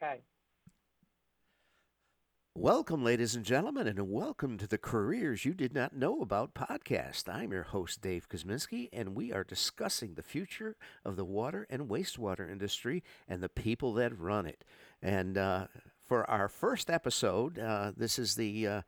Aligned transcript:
Okay. 0.00 0.20
Welcome, 2.54 3.02
ladies 3.02 3.34
and 3.34 3.44
gentlemen, 3.44 3.88
and 3.88 4.08
welcome 4.08 4.56
to 4.58 4.68
the 4.68 4.78
Careers 4.78 5.44
You 5.44 5.54
Did 5.54 5.74
Not 5.74 5.96
Know 5.96 6.20
About 6.20 6.54
podcast. 6.54 7.28
I'm 7.28 7.50
your 7.50 7.64
host, 7.64 8.00
Dave 8.00 8.28
Kuzminski, 8.28 8.90
and 8.92 9.16
we 9.16 9.32
are 9.32 9.42
discussing 9.42 10.14
the 10.14 10.22
future 10.22 10.76
of 11.04 11.16
the 11.16 11.24
water 11.24 11.66
and 11.68 11.88
wastewater 11.88 12.48
industry 12.48 13.02
and 13.26 13.42
the 13.42 13.48
people 13.48 13.92
that 13.94 14.16
run 14.16 14.46
it. 14.46 14.62
And 15.02 15.36
uh, 15.36 15.66
for 16.06 16.28
our 16.30 16.48
first 16.48 16.90
episode, 16.90 17.58
uh, 17.58 17.90
this 17.96 18.20
is 18.20 18.36
the 18.36 18.68
uh, 18.68 18.82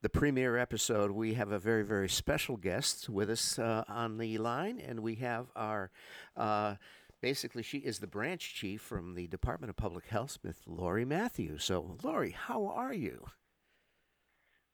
the 0.00 0.08
premiere 0.08 0.56
episode. 0.56 1.10
We 1.10 1.34
have 1.34 1.52
a 1.52 1.58
very 1.58 1.84
very 1.84 2.08
special 2.08 2.56
guest 2.56 3.10
with 3.10 3.28
us 3.28 3.58
uh, 3.58 3.84
on 3.86 4.16
the 4.16 4.38
line, 4.38 4.80
and 4.80 5.00
we 5.00 5.16
have 5.16 5.46
our 5.54 5.90
uh, 6.38 6.76
basically 7.24 7.62
she 7.62 7.78
is 7.78 8.00
the 8.00 8.06
branch 8.06 8.54
chief 8.54 8.82
from 8.82 9.14
the 9.14 9.26
Department 9.28 9.70
of 9.70 9.76
Public 9.76 10.04
Health, 10.08 10.36
Miss 10.42 10.58
Lori 10.66 11.06
Mathieu. 11.06 11.56
So, 11.56 11.96
Lori, 12.02 12.32
how 12.32 12.66
are 12.66 12.92
you? 12.92 13.24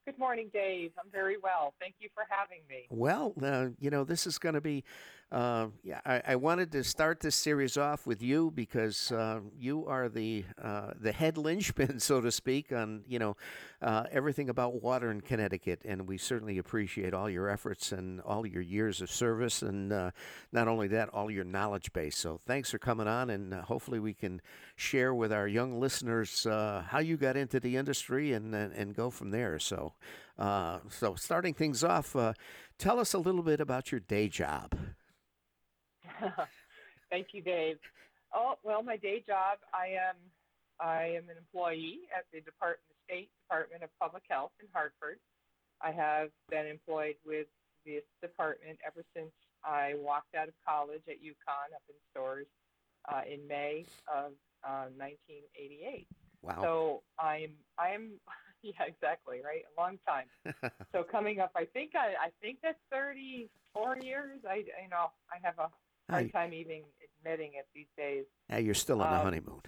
Good 0.05 0.19
morning, 0.19 0.49
Dave. 0.51 0.91
I'm 1.01 1.09
very 1.09 1.37
well. 1.41 1.73
Thank 1.79 1.95
you 1.99 2.09
for 2.13 2.25
having 2.29 2.59
me. 2.67 2.87
Well, 2.89 3.33
uh, 3.41 3.67
you 3.79 3.89
know, 3.89 4.03
this 4.03 4.27
is 4.27 4.37
going 4.37 4.55
to 4.55 4.61
be. 4.61 4.83
Uh, 5.31 5.67
yeah, 5.81 6.01
I, 6.05 6.21
I, 6.27 6.35
wanted 6.35 6.73
to 6.73 6.83
start 6.83 7.21
this 7.21 7.37
series 7.37 7.77
off 7.77 8.05
with 8.05 8.21
you 8.21 8.51
because 8.53 9.13
uh, 9.13 9.39
you 9.57 9.85
are 9.85 10.09
the 10.09 10.43
uh, 10.61 10.91
the 10.99 11.13
head 11.13 11.37
linchpin, 11.37 11.99
so 12.01 12.19
to 12.19 12.29
speak, 12.33 12.73
on 12.73 13.03
you 13.07 13.17
know 13.17 13.37
uh, 13.81 14.03
everything 14.11 14.49
about 14.49 14.81
water 14.81 15.09
in 15.09 15.21
Connecticut, 15.21 15.83
and 15.85 16.05
we 16.05 16.17
certainly 16.17 16.57
appreciate 16.57 17.13
all 17.13 17.29
your 17.29 17.47
efforts 17.47 17.93
and 17.93 18.19
all 18.21 18.45
your 18.45 18.61
years 18.61 18.99
of 18.99 19.09
service, 19.09 19.61
and 19.61 19.93
uh, 19.93 20.11
not 20.51 20.67
only 20.67 20.89
that, 20.89 21.07
all 21.13 21.31
your 21.31 21.45
knowledge 21.45 21.93
base. 21.93 22.17
So, 22.17 22.41
thanks 22.45 22.69
for 22.69 22.77
coming 22.77 23.07
on, 23.07 23.29
and 23.29 23.53
hopefully 23.53 23.99
we 24.01 24.13
can 24.13 24.41
share 24.75 25.13
with 25.13 25.31
our 25.31 25.47
young 25.47 25.79
listeners 25.79 26.43
how 26.43 26.99
you 26.99 27.15
got 27.15 27.37
into 27.37 27.61
the 27.61 27.77
industry 27.77 28.33
and 28.33 28.53
and, 28.53 28.73
and 28.73 28.93
go 28.93 29.09
from 29.09 29.31
there. 29.31 29.59
So. 29.59 29.93
So, 30.37 31.15
starting 31.15 31.53
things 31.53 31.83
off, 31.85 32.15
tell 32.77 32.99
us 32.99 33.13
a 33.13 33.19
little 33.19 33.43
bit 33.43 33.61
about 33.61 33.91
your 33.93 34.01
day 34.01 34.27
job. 34.27 34.75
Thank 37.11 37.27
you, 37.33 37.41
Dave. 37.41 37.77
Oh 38.33 38.55
well, 38.63 38.83
my 38.83 38.97
day 38.97 39.23
job, 39.25 39.59
I 39.73 39.87
am 39.87 40.15
I 40.79 41.17
am 41.17 41.29
an 41.29 41.37
employee 41.37 42.07
at 42.15 42.25
the 42.31 42.41
Department, 42.41 42.81
the 42.89 42.95
State 43.05 43.29
Department 43.43 43.83
of 43.83 43.89
Public 43.99 44.23
Health 44.29 44.51
in 44.59 44.67
Hartford. 44.73 45.19
I 45.81 45.91
have 45.91 46.29
been 46.49 46.67
employed 46.67 47.15
with 47.25 47.47
this 47.85 48.03
department 48.21 48.77
ever 48.85 49.03
since 49.15 49.31
I 49.65 49.93
walked 49.97 50.35
out 50.35 50.47
of 50.47 50.53
college 50.65 51.01
at 51.07 51.17
UConn 51.21 51.73
up 51.73 51.81
in 51.89 51.95
Storrs 52.11 52.47
uh, 53.09 53.21
in 53.27 53.47
May 53.47 53.85
of 54.07 54.33
uh, 54.63 54.89
1988. 54.95 56.07
Wow. 56.41 56.61
So 56.61 57.03
I'm 57.19 57.51
I'm 57.77 58.13
yeah, 58.63 58.85
exactly, 58.87 59.41
right? 59.43 59.63
A 59.65 59.81
long 59.81 59.97
time. 60.07 60.25
so 60.91 61.03
coming 61.03 61.39
up, 61.39 61.51
I 61.55 61.65
think 61.65 61.91
I, 61.95 62.13
I 62.17 62.29
think 62.41 62.59
that's 62.61 62.79
34 62.91 63.97
years. 64.01 64.39
I, 64.47 64.57
you 64.57 64.89
know, 64.89 65.11
I 65.29 65.37
have 65.43 65.57
a 65.57 65.69
hard 66.11 66.31
time 66.31 66.53
even 66.53 66.81
admitting 67.19 67.51
it 67.55 67.67
these 67.73 67.91
days. 67.97 68.25
Yeah, 68.49 68.57
you're 68.59 68.73
still 68.73 69.01
on 69.01 69.13
um, 69.13 69.19
a 69.19 69.23
honeymoon. 69.23 69.61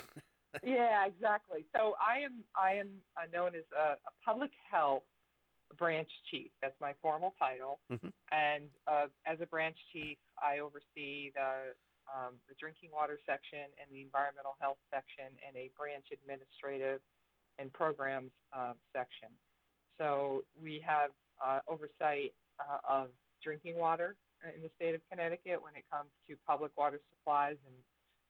yeah, 0.64 1.06
exactly. 1.06 1.66
So 1.74 1.94
I 2.00 2.20
am, 2.24 2.44
I 2.56 2.74
am 2.74 2.88
uh, 3.16 3.26
known 3.32 3.54
as 3.54 3.64
a, 3.76 3.92
a, 3.92 4.12
public 4.24 4.50
health 4.70 5.02
branch 5.78 6.08
chief. 6.30 6.50
That's 6.62 6.78
my 6.80 6.92
formal 7.02 7.34
title. 7.38 7.80
Mm-hmm. 7.90 8.08
And 8.32 8.64
uh, 8.86 9.06
as 9.26 9.38
a 9.40 9.46
branch 9.46 9.76
chief, 9.92 10.18
I 10.42 10.60
oversee 10.60 11.32
the 11.34 11.74
um, 12.06 12.38
the 12.46 12.54
drinking 12.54 12.90
water 12.94 13.18
section 13.26 13.66
and 13.82 13.90
the 13.90 13.98
environmental 13.98 14.54
health 14.60 14.78
section 14.94 15.26
and 15.42 15.58
a 15.58 15.74
branch 15.74 16.06
administrative 16.14 17.02
and 17.58 17.72
programs 17.72 18.30
uh, 18.54 18.78
section. 18.94 19.28
So 19.98 20.44
we 20.54 20.82
have 20.86 21.10
uh, 21.42 21.60
oversight 21.66 22.34
uh, 22.60 22.78
of 22.86 23.08
drinking 23.46 23.78
water 23.78 24.18
in 24.42 24.60
the 24.62 24.70
state 24.74 24.98
of 24.98 25.00
Connecticut 25.06 25.62
when 25.62 25.78
it 25.78 25.86
comes 25.86 26.10
to 26.26 26.34
public 26.42 26.74
water 26.74 26.98
supplies, 27.14 27.54
and 27.62 27.78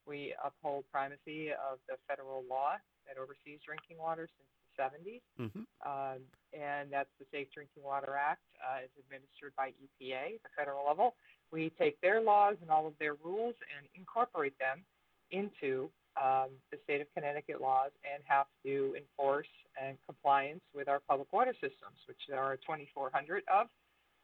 we 0.05 0.37
uphold 0.45 0.85
primacy 0.93 1.57
of 1.57 1.81
the 1.89 1.97
federal 2.05 2.45
law 2.45 2.77
that 3.09 3.17
oversees 3.17 3.65
drinking 3.65 3.97
water 3.97 4.29
since 4.29 4.51
the 4.61 4.71
70s. 4.77 5.25
Mm-hmm. 5.41 5.65
Um, 5.89 6.21
and 6.53 6.93
that's 6.93 7.11
the 7.19 7.25
Safe 7.33 7.49
Drinking 7.57 7.83
Water 7.83 8.13
Act. 8.13 8.45
Uh, 8.61 8.85
is 8.85 8.93
administered 9.01 9.57
by 9.57 9.73
EPA 9.81 10.37
at 10.37 10.43
the 10.45 10.53
federal 10.57 10.85
level. 10.87 11.17
We 11.51 11.73
take 11.81 12.01
their 12.01 12.21
laws 12.21 12.57
and 12.61 12.71
all 12.71 12.87
of 12.87 12.95
their 13.01 13.15
rules 13.25 13.55
and 13.73 13.89
incorporate 13.97 14.55
them 14.61 14.85
into 15.33 15.89
um, 16.17 16.55
the 16.73 16.79
state 16.85 17.01
of 17.01 17.09
Connecticut 17.15 17.61
laws 17.61 17.91
and 18.05 18.23
have 18.27 18.47
to 18.65 18.97
enforce 18.97 19.51
and 19.77 19.97
compliance 20.07 20.63
with 20.75 20.89
our 20.89 21.01
public 21.09 21.33
water 21.33 21.53
systems, 21.61 22.01
which 22.09 22.21
there 22.29 22.41
are 22.41 22.57
2,400 22.57 23.43
of 23.53 23.67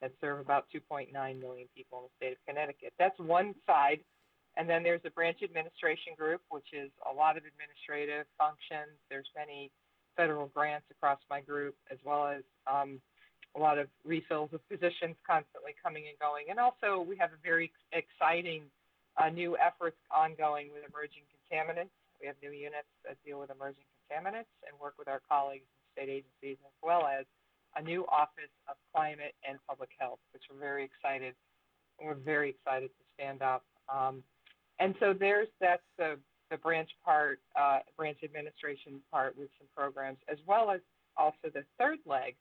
that 0.02 0.12
serve 0.20 0.40
about 0.40 0.66
2.9 0.74 1.08
million 1.14 1.68
people 1.74 1.98
in 1.98 2.04
the 2.04 2.12
state 2.18 2.32
of 2.34 2.40
Connecticut. 2.46 2.92
That's 2.98 3.18
one 3.18 3.54
side. 3.64 4.00
And 4.58 4.68
then 4.68 4.82
there's 4.82 5.00
a 5.06 5.10
branch 5.10 5.38
administration 5.42 6.12
group, 6.18 6.42
which 6.50 6.74
is 6.74 6.90
a 7.08 7.14
lot 7.14 7.38
of 7.38 7.44
administrative 7.48 8.26
functions. 8.36 8.92
There's 9.08 9.30
many 9.32 9.70
federal 10.16 10.48
grants 10.52 10.84
across 10.90 11.18
my 11.30 11.40
group, 11.40 11.74
as 11.90 11.96
well 12.04 12.26
as 12.26 12.42
um, 12.68 13.00
a 13.56 13.60
lot 13.60 13.78
of 13.78 13.88
refills 14.04 14.50
of 14.52 14.60
positions 14.68 15.16
constantly 15.24 15.72
coming 15.80 16.04
and 16.10 16.18
going. 16.20 16.50
And 16.50 16.58
also, 16.58 17.00
we 17.00 17.16
have 17.16 17.32
a 17.32 17.40
very 17.40 17.72
exciting 17.96 18.68
uh, 19.16 19.30
new 19.30 19.56
efforts 19.56 19.96
ongoing 20.12 20.68
with 20.74 20.84
emerging 20.84 21.24
contaminants. 21.32 21.94
We 22.20 22.26
have 22.26 22.36
new 22.42 22.52
units 22.52 22.88
that 23.08 23.16
deal 23.24 23.40
with 23.40 23.48
emerging 23.48 23.88
contaminants 24.04 24.52
and 24.68 24.76
work 24.76 24.94
with 24.98 25.08
our 25.08 25.22
colleagues 25.24 25.64
in 25.64 25.80
state 25.96 26.10
agencies, 26.12 26.60
as 26.60 26.76
well 26.82 27.08
as 27.08 27.24
a 27.76 27.82
new 27.82 28.04
Office 28.06 28.52
of 28.68 28.76
Climate 28.94 29.34
and 29.48 29.58
Public 29.68 29.90
Health, 29.98 30.18
which 30.32 30.42
we're 30.50 30.60
very 30.60 30.84
excited. 30.84 31.34
We're 32.02 32.14
very 32.14 32.50
excited 32.50 32.88
to 32.88 33.04
stand 33.14 33.42
up. 33.42 33.64
Um, 33.92 34.22
and 34.78 34.94
so 35.00 35.14
there's 35.18 35.48
that's 35.60 35.82
the 35.98 36.18
the 36.50 36.58
branch 36.58 36.90
part, 37.02 37.40
uh, 37.58 37.78
branch 37.96 38.18
administration 38.22 39.00
part 39.10 39.36
with 39.38 39.48
some 39.58 39.66
programs, 39.74 40.18
as 40.30 40.36
well 40.46 40.70
as 40.70 40.80
also 41.16 41.48
the 41.54 41.64
third 41.78 41.98
leg 42.04 42.36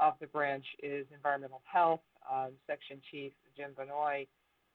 of 0.00 0.14
the 0.20 0.26
branch 0.26 0.64
is 0.82 1.06
environmental 1.14 1.62
health. 1.64 2.00
Um, 2.26 2.50
Section 2.66 3.00
Chief 3.10 3.32
Jim 3.56 3.70
Benoit 3.76 4.26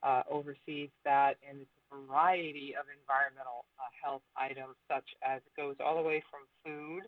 uh, 0.04 0.24
oversees 0.30 0.90
that, 1.04 1.36
and 1.48 1.60
it's 1.60 1.72
a 1.92 1.96
variety 1.96 2.76
of 2.80 2.86
environmental 2.88 3.66
uh, 3.80 3.92
health 4.02 4.24
items, 4.38 4.76
such 4.88 5.08
as 5.26 5.42
it 5.44 5.54
goes 5.60 5.76
all 5.84 5.96
the 5.96 6.08
way 6.08 6.24
from 6.32 6.48
food 6.64 7.04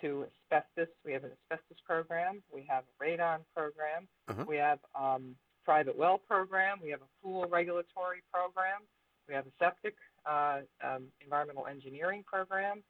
to 0.00 0.26
asbestos. 0.52 0.88
We 1.04 1.12
have 1.12 1.24
an 1.24 1.30
asbestos 1.50 1.78
program. 1.86 2.42
We 2.52 2.66
have 2.68 2.84
a 2.84 3.04
radon 3.04 3.40
program. 3.54 4.08
Uh-huh. 4.28 4.44
We 4.46 4.56
have 4.56 4.78
um, 4.98 5.36
private 5.64 5.96
well 5.96 6.18
program. 6.18 6.78
We 6.82 6.90
have 6.90 7.00
a 7.00 7.22
pool 7.22 7.46
regulatory 7.50 8.22
program. 8.32 8.82
We 9.28 9.34
have 9.34 9.46
a 9.46 9.52
septic 9.58 9.94
uh, 10.26 10.60
um, 10.82 11.04
environmental 11.22 11.66
engineering 11.66 12.24
program. 12.26 12.82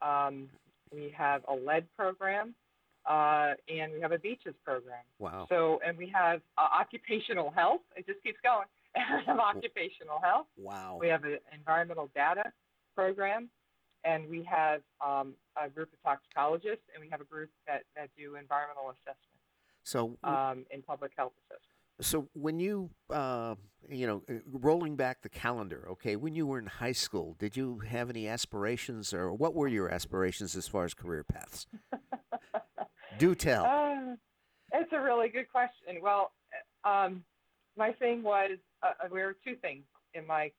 Um, 0.00 0.48
we 0.92 1.12
have 1.16 1.42
a 1.48 1.54
lead 1.54 1.86
program. 1.96 2.54
Uh, 3.04 3.54
and 3.68 3.92
we 3.92 4.00
have 4.00 4.12
a 4.12 4.18
beaches 4.18 4.54
program. 4.64 5.02
Wow. 5.18 5.46
So, 5.48 5.80
and 5.84 5.98
we 5.98 6.08
have 6.14 6.40
uh, 6.56 6.68
occupational 6.80 7.50
health. 7.50 7.80
It 7.96 8.06
just 8.06 8.22
keeps 8.22 8.38
going. 8.44 8.66
we 8.96 9.26
have 9.26 9.40
occupational 9.40 10.20
health. 10.22 10.46
Wow. 10.56 10.98
We 11.00 11.08
have 11.08 11.24
an 11.24 11.38
environmental 11.52 12.10
data 12.14 12.52
program, 12.94 13.48
and 14.04 14.28
we 14.28 14.42
have 14.44 14.80
um, 15.04 15.34
a 15.62 15.68
group 15.68 15.90
of 15.92 16.02
toxicologists, 16.02 16.84
and 16.94 17.02
we 17.02 17.08
have 17.10 17.20
a 17.20 17.24
group 17.24 17.50
that, 17.66 17.82
that 17.96 18.10
do 18.16 18.36
environmental 18.36 18.90
assessment. 18.90 19.16
So, 19.84 20.16
um, 20.22 20.64
in 20.70 20.82
public 20.82 21.12
health 21.16 21.32
assessment. 21.44 21.72
So 22.00 22.28
when 22.32 22.58
you, 22.58 22.90
uh, 23.10 23.54
you 23.88 24.06
know, 24.06 24.22
uh, 24.28 24.34
rolling 24.46 24.96
back 24.96 25.22
the 25.22 25.28
calendar, 25.28 25.86
okay, 25.90 26.16
when 26.16 26.34
you 26.34 26.46
were 26.46 26.58
in 26.58 26.66
high 26.66 26.92
school, 26.92 27.36
did 27.38 27.56
you 27.56 27.80
have 27.80 28.10
any 28.10 28.28
aspirations, 28.28 29.12
or 29.12 29.32
what 29.32 29.54
were 29.54 29.68
your 29.68 29.88
aspirations 29.88 30.56
as 30.56 30.66
far 30.66 30.84
as 30.84 30.94
career 30.94 31.24
paths? 31.24 31.66
Do 33.18 33.34
tell. 33.34 33.64
Uh, 33.64 34.16
it's 34.72 34.92
a 34.92 35.00
really 35.00 35.28
good 35.28 35.50
question. 35.50 36.00
Well, 36.00 36.32
um, 36.84 37.24
my 37.76 37.92
thing 37.92 38.22
was 38.22 38.52
uh, 38.82 38.92
uh, 39.04 39.08
there 39.12 39.26
were 39.26 39.36
two 39.44 39.56
things 39.56 39.84
in 40.14 40.26
my 40.26 40.50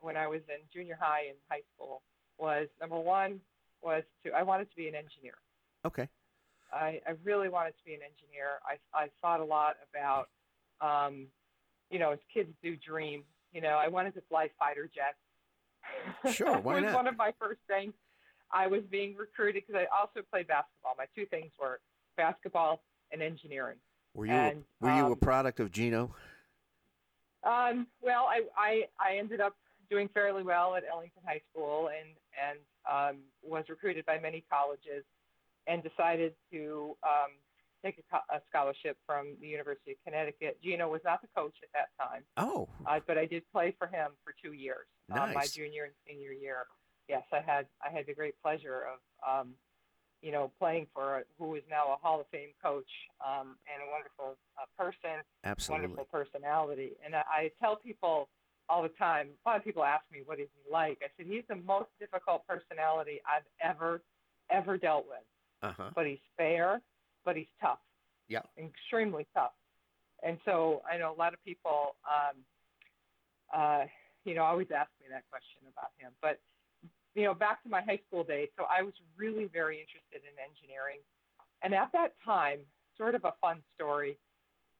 when 0.00 0.16
I 0.16 0.26
was 0.26 0.40
in 0.48 0.60
junior 0.72 0.98
high 1.00 1.24
and 1.28 1.38
high 1.50 1.62
school. 1.74 2.02
Was 2.42 2.66
number 2.80 2.98
one 2.98 3.38
was 3.84 4.02
to 4.24 4.32
I 4.32 4.42
wanted 4.42 4.68
to 4.68 4.76
be 4.76 4.88
an 4.88 4.96
engineer. 4.96 5.34
Okay. 5.84 6.08
I, 6.72 7.00
I 7.06 7.12
really 7.22 7.48
wanted 7.48 7.70
to 7.78 7.84
be 7.84 7.94
an 7.94 8.00
engineer. 8.02 8.58
I, 8.66 8.98
I 8.98 9.10
thought 9.20 9.38
a 9.38 9.44
lot 9.44 9.76
about, 9.90 10.28
um, 10.80 11.26
you 11.88 12.00
know, 12.00 12.10
as 12.10 12.18
kids 12.34 12.48
do 12.64 12.74
dream. 12.74 13.22
You 13.52 13.60
know, 13.60 13.78
I 13.80 13.86
wanted 13.86 14.14
to 14.14 14.22
fly 14.28 14.50
fighter 14.58 14.90
jets. 14.92 16.34
Sure, 16.34 16.58
why 16.62 16.80
was 16.80 16.84
not? 16.84 16.94
one 16.94 17.06
of 17.06 17.16
my 17.16 17.32
first 17.38 17.60
things. 17.68 17.92
I 18.50 18.66
was 18.66 18.80
being 18.90 19.14
recruited 19.16 19.62
because 19.64 19.80
I 19.80 19.86
also 19.96 20.26
played 20.28 20.48
basketball. 20.48 20.94
My 20.98 21.06
two 21.14 21.26
things 21.26 21.52
were 21.60 21.78
basketball, 22.16 22.82
and 23.12 23.22
engineering. 23.22 23.76
Were 24.14 24.26
you 24.26 24.32
and, 24.32 24.64
a, 24.80 24.84
were 24.84 24.90
um, 24.90 24.98
you 24.98 25.04
a 25.04 25.12
um, 25.12 25.16
product 25.16 25.60
of 25.60 25.70
Geno? 25.70 26.14
Um, 27.44 27.86
well, 28.00 28.26
I, 28.28 28.42
I 28.56 28.82
I 28.98 29.18
ended 29.18 29.40
up 29.40 29.54
doing 29.92 30.08
fairly 30.14 30.42
well 30.42 30.74
at 30.74 30.84
Ellington 30.90 31.22
High 31.26 31.42
School, 31.52 31.90
and 31.92 32.16
and 32.32 32.58
um, 32.90 33.22
was 33.42 33.64
recruited 33.68 34.06
by 34.06 34.18
many 34.18 34.42
colleges 34.50 35.04
and 35.66 35.82
decided 35.82 36.32
to 36.50 36.96
um, 37.04 37.30
take 37.84 38.02
a, 38.12 38.34
a 38.34 38.40
scholarship 38.48 38.96
from 39.06 39.36
the 39.40 39.46
University 39.46 39.92
of 39.92 39.98
Connecticut. 40.04 40.58
Geno 40.64 40.90
was 40.90 41.02
not 41.04 41.20
the 41.20 41.28
coach 41.36 41.54
at 41.62 41.68
that 41.74 41.90
time, 42.02 42.22
Oh, 42.38 42.68
uh, 42.86 43.00
but 43.06 43.18
I 43.18 43.26
did 43.26 43.42
play 43.52 43.74
for 43.78 43.86
him 43.86 44.12
for 44.24 44.34
two 44.42 44.54
years, 44.54 44.86
uh, 45.12 45.30
my 45.34 45.46
junior 45.46 45.84
and 45.84 45.92
senior 46.08 46.32
year. 46.32 46.64
Yes, 47.08 47.24
I 47.32 47.40
had 47.40 47.66
I 47.86 47.92
had 47.92 48.06
the 48.06 48.14
great 48.14 48.34
pleasure 48.42 48.84
of 48.88 48.98
um, 49.28 49.50
you 50.22 50.32
know 50.32 50.50
playing 50.58 50.86
for 50.94 51.18
a, 51.18 51.22
who 51.38 51.54
is 51.54 51.62
now 51.68 51.92
a 51.92 51.96
Hall 51.96 52.18
of 52.18 52.26
Fame 52.32 52.54
coach 52.62 52.90
um, 53.20 53.56
and 53.68 53.84
a 53.86 53.88
wonderful 53.92 54.38
uh, 54.56 54.64
person, 54.78 55.20
absolutely. 55.44 55.88
wonderful 55.88 56.08
personality. 56.10 56.92
And 57.04 57.14
I, 57.14 57.22
I 57.30 57.50
tell 57.60 57.76
people 57.76 58.30
all 58.68 58.82
the 58.82 58.90
time. 58.90 59.28
A 59.44 59.48
lot 59.48 59.58
of 59.58 59.64
people 59.64 59.84
ask 59.84 60.04
me, 60.10 60.22
"What 60.24 60.40
is 60.40 60.48
he 60.54 60.70
like?" 60.70 60.98
I 61.02 61.08
said, 61.16 61.26
"He's 61.26 61.44
the 61.48 61.56
most 61.56 61.90
difficult 61.98 62.46
personality 62.46 63.20
I've 63.26 63.46
ever 63.60 64.02
ever 64.50 64.76
dealt 64.76 65.06
with. 65.08 65.24
Uh 65.62 65.72
huh. 65.72 65.90
But 65.94 66.06
he's 66.06 66.22
fair, 66.36 66.80
but 67.24 67.36
he's 67.36 67.50
tough. 67.60 67.78
Yeah. 68.28 68.40
extremely 68.56 69.26
tough. 69.34 69.52
And 70.22 70.38
so 70.44 70.82
I 70.90 70.96
know 70.96 71.12
a 71.12 71.18
lot 71.18 71.34
of 71.34 71.44
people, 71.44 71.96
um, 72.08 72.36
uh, 73.52 73.84
you 74.24 74.34
know, 74.34 74.42
always 74.44 74.68
ask 74.74 74.88
me 75.00 75.06
that 75.10 75.24
question 75.28 75.68
about 75.68 75.90
him. 75.98 76.12
But 76.22 76.40
you 77.14 77.24
know, 77.24 77.34
back 77.34 77.62
to 77.64 77.68
my 77.68 77.82
high 77.82 78.00
school 78.06 78.24
days, 78.24 78.48
so 78.56 78.64
I 78.70 78.82
was 78.82 78.94
really 79.18 79.46
very 79.52 79.80
interested 79.80 80.22
in 80.24 80.32
engineering, 80.40 81.00
and 81.62 81.74
at 81.74 81.92
that 81.92 82.14
time, 82.24 82.60
sort 82.96 83.14
of 83.14 83.24
a 83.24 83.34
fun 83.40 83.62
story. 83.74 84.16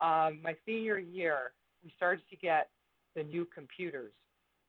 Um, 0.01 0.41
my 0.43 0.57
senior 0.65 0.99
year, 0.99 1.53
we 1.85 1.93
started 1.97 2.23
to 2.31 2.37
get 2.37 2.71
the 3.15 3.23
new 3.25 3.45
computers. 3.45 4.13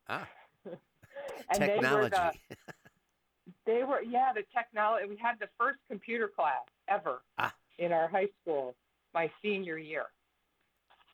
Ah, 0.09 0.27
and 0.65 1.61
they 1.61 1.67
were 1.77 2.09
technology. 2.09 2.39
the 2.49 2.55
they 3.65 3.83
were 3.83 4.01
yeah 4.01 4.31
the 4.33 4.43
technology 4.55 5.05
we 5.07 5.17
had 5.17 5.35
the 5.39 5.47
first 5.57 5.79
computer 5.89 6.27
class 6.33 6.63
ever 6.87 7.21
Ah. 7.37 7.53
in 7.79 7.91
our 7.91 8.07
high 8.07 8.27
school 8.41 8.75
my 9.13 9.29
senior 9.41 9.77
year 9.77 10.05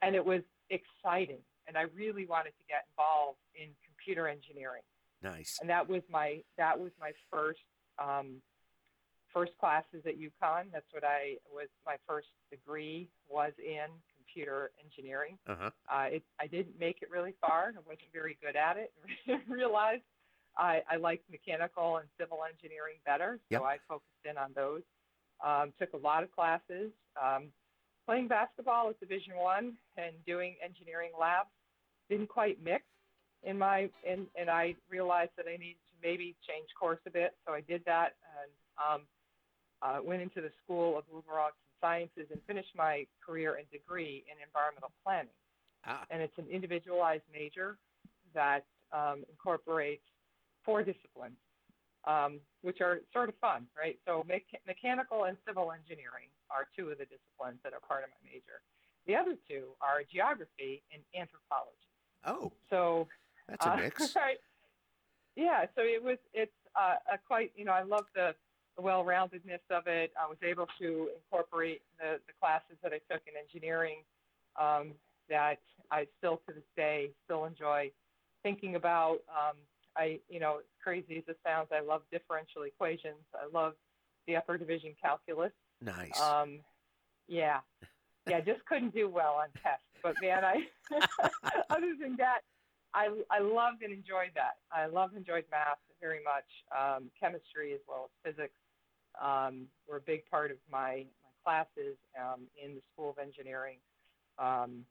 and 0.01 0.15
it 0.15 0.23
was 0.25 0.41
exciting 0.69 1.39
and 1.67 1.77
i 1.77 1.83
really 1.95 2.25
wanted 2.25 2.51
to 2.51 2.63
get 2.67 2.85
involved 2.91 3.39
in 3.55 3.67
computer 3.85 4.27
engineering 4.27 4.81
nice. 5.21 5.57
and 5.61 5.69
that 5.69 5.87
was 5.87 6.01
my 6.09 6.41
that 6.57 6.79
was 6.79 6.91
my 6.99 7.11
first 7.31 7.59
um, 7.99 8.41
first 9.33 9.51
classes 9.59 10.01
at 10.07 10.15
UConn. 10.17 10.71
That's 10.73 10.91
what 10.91 11.03
I 11.03 11.35
was. 11.53 11.67
My 11.85 11.97
first 12.07 12.29
degree 12.49 13.09
was 13.29 13.51
in 13.59 13.85
computer 14.33 14.71
engineering. 14.83 15.37
Uh 15.47 15.55
huh. 15.59 15.69
Uh, 15.91 16.05
it, 16.05 16.23
I 16.39 16.47
didn't 16.47 16.79
make 16.79 17.01
it 17.01 17.09
really 17.11 17.33
far. 17.41 17.73
I 17.75 17.79
wasn't 17.85 18.11
very 18.13 18.37
good 18.41 18.55
at 18.55 18.77
it. 18.77 18.91
Realized 19.49 20.03
I, 20.57 20.81
I 20.89 20.97
liked 20.97 21.23
mechanical 21.31 21.97
and 21.97 22.07
civil 22.19 22.39
engineering 22.47 22.97
better, 23.05 23.39
so 23.49 23.55
Yep. 23.55 23.61
I 23.61 23.77
focused 23.87 24.25
in 24.29 24.37
on 24.37 24.51
those. 24.55 24.81
Um, 25.45 25.73
took 25.79 25.93
a 25.93 25.97
lot 25.97 26.23
of 26.23 26.31
classes. 26.31 26.91
Um, 27.21 27.45
playing 28.05 28.27
basketball 28.27 28.89
at 28.89 28.99
Division 28.99 29.33
One 29.37 29.73
and 29.97 30.13
doing 30.25 30.55
engineering 30.63 31.11
labs 31.19 31.49
didn't 32.09 32.27
quite 32.27 32.57
mix 32.63 32.83
in 33.43 33.57
my 33.57 33.89
and 34.07 34.27
and 34.39 34.49
I 34.49 34.75
realized 34.89 35.31
that 35.37 35.45
I 35.47 35.51
needed 35.57 35.79
to 35.89 35.95
maybe 36.07 36.35
change 36.47 36.67
course 36.77 36.99
a 37.07 37.11
bit, 37.11 37.35
so 37.47 37.53
I 37.53 37.61
did 37.61 37.83
that 37.85 38.15
and 38.41 38.51
um, 38.83 39.01
uh, 39.81 40.03
went 40.03 40.21
into 40.21 40.41
the 40.41 40.51
School 40.63 40.97
of 40.97 41.05
Liberal 41.13 41.37
Arts 41.37 41.55
Sciences 41.81 42.27
and 42.31 42.39
finished 42.47 42.71
my 42.75 43.05
career 43.25 43.55
and 43.55 43.69
degree 43.71 44.23
in 44.27 44.35
environmental 44.45 44.91
planning 45.03 45.31
Ah, 45.85 46.05
and 46.09 46.21
it's 46.21 46.37
an 46.37 46.45
individualized 46.51 47.23
major 47.31 47.77
that 48.33 48.65
um, 48.91 49.23
incorporates 49.29 50.03
four 50.65 50.83
disciplines, 50.83 51.37
um, 52.05 52.39
which 52.61 52.81
are 52.81 52.99
sort 53.13 53.29
of 53.29 53.35
fun, 53.39 53.65
right? 53.77 53.97
So 54.05 54.25
mecha- 54.29 54.59
mechanical 54.67 55.23
and 55.23 55.37
civil 55.47 55.71
engineering 55.71 56.27
are 56.51 56.67
two 56.75 56.89
of 56.89 56.97
the 56.97 57.05
disciplines 57.05 57.59
that 57.63 57.73
are 57.73 57.79
part 57.79 58.03
of 58.03 58.09
my 58.09 58.29
major. 58.29 58.59
The 59.07 59.15
other 59.15 59.35
two 59.47 59.69
are 59.81 60.03
geography 60.11 60.83
and 60.93 61.01
anthropology. 61.15 61.89
oh, 62.25 62.51
So 62.69 63.07
that's 63.47 63.65
a 63.65 63.71
uh, 63.71 63.75
mix. 63.77 64.15
right. 64.15 64.37
Yeah, 65.35 65.65
so 65.75 65.81
it 65.81 66.03
was 66.03 66.17
it's 66.33 66.51
uh, 66.75 66.95
a 67.13 67.17
quite 67.17 67.51
you 67.55 67.63
know 67.63 67.71
I 67.71 67.83
love 67.83 68.05
the, 68.13 68.35
the 68.79 68.85
well-roundedness 68.85 69.59
of 69.69 69.87
it. 69.87 70.11
I 70.17 70.27
was 70.27 70.37
able 70.41 70.65
to 70.79 71.09
incorporate 71.15 71.81
the, 71.99 72.19
the 72.27 72.33
classes 72.39 72.77
that 72.81 72.93
I 72.93 72.99
took 73.11 73.21
in 73.27 73.33
engineering 73.35 73.97
um, 74.59 74.91
that 75.29 75.59
I 75.91 76.07
still 76.17 76.41
to 76.47 76.53
this 76.53 76.63
day 76.77 77.09
still 77.25 77.43
enjoy 77.45 77.91
thinking 78.41 78.75
about. 78.75 79.19
Um, 79.27 79.57
I 79.97 80.19
you 80.29 80.39
know 80.39 80.57
as 80.59 80.65
crazy 80.81 81.17
as 81.17 81.23
it 81.27 81.37
sounds, 81.45 81.67
I 81.73 81.81
love 81.81 82.03
differential 82.11 82.63
equations. 82.63 83.19
I 83.33 83.47
love 83.53 83.73
the 84.27 84.37
upper 84.37 84.57
division 84.57 84.95
calculus. 85.01 85.51
Nice. 85.81 86.19
Um, 86.19 86.59
yeah, 87.27 87.59
yeah, 88.29 88.39
just 88.39 88.65
couldn't 88.65 88.93
do 88.93 89.09
well 89.09 89.35
on 89.41 89.47
tests. 89.61 89.83
But 90.01 90.15
man, 90.21 90.45
I 90.45 90.55
other 91.69 91.95
than 91.99 92.15
that, 92.17 92.39
I 92.93 93.09
I 93.29 93.39
loved 93.39 93.83
and 93.83 93.91
enjoyed 93.91 94.31
that. 94.35 94.55
I 94.71 94.85
loved 94.85 95.15
and 95.15 95.19
enjoyed 95.27 95.45
math 95.51 95.79
very 95.99 96.21
much. 96.23 96.47
Um, 96.71 97.11
chemistry 97.19 97.73
as 97.73 97.81
well 97.87 98.09
as 98.09 98.31
physics 98.31 98.55
um, 99.21 99.68
were 99.88 99.98
a 99.98 100.01
big 100.01 100.30
part 100.30 100.51
of 100.51 100.57
my 100.71 101.06
my 101.24 101.31
classes 101.44 101.98
um, 102.19 102.42
in 102.63 102.75
the 102.75 102.81
School 102.94 103.10
of 103.10 103.18
Engineering. 103.18 103.77
Um, 104.38 104.86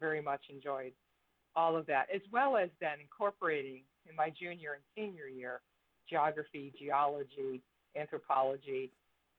very 0.00 0.22
much 0.22 0.42
enjoyed 0.50 0.92
all 1.56 1.76
of 1.76 1.86
that, 1.86 2.06
as 2.14 2.20
well 2.32 2.56
as 2.56 2.68
then 2.80 3.00
incorporating 3.00 3.82
in 4.08 4.14
my 4.16 4.30
junior 4.30 4.74
and 4.74 4.82
senior 4.94 5.26
year 5.26 5.60
geography, 6.08 6.72
geology, 6.78 7.60
anthropology, 7.96 8.90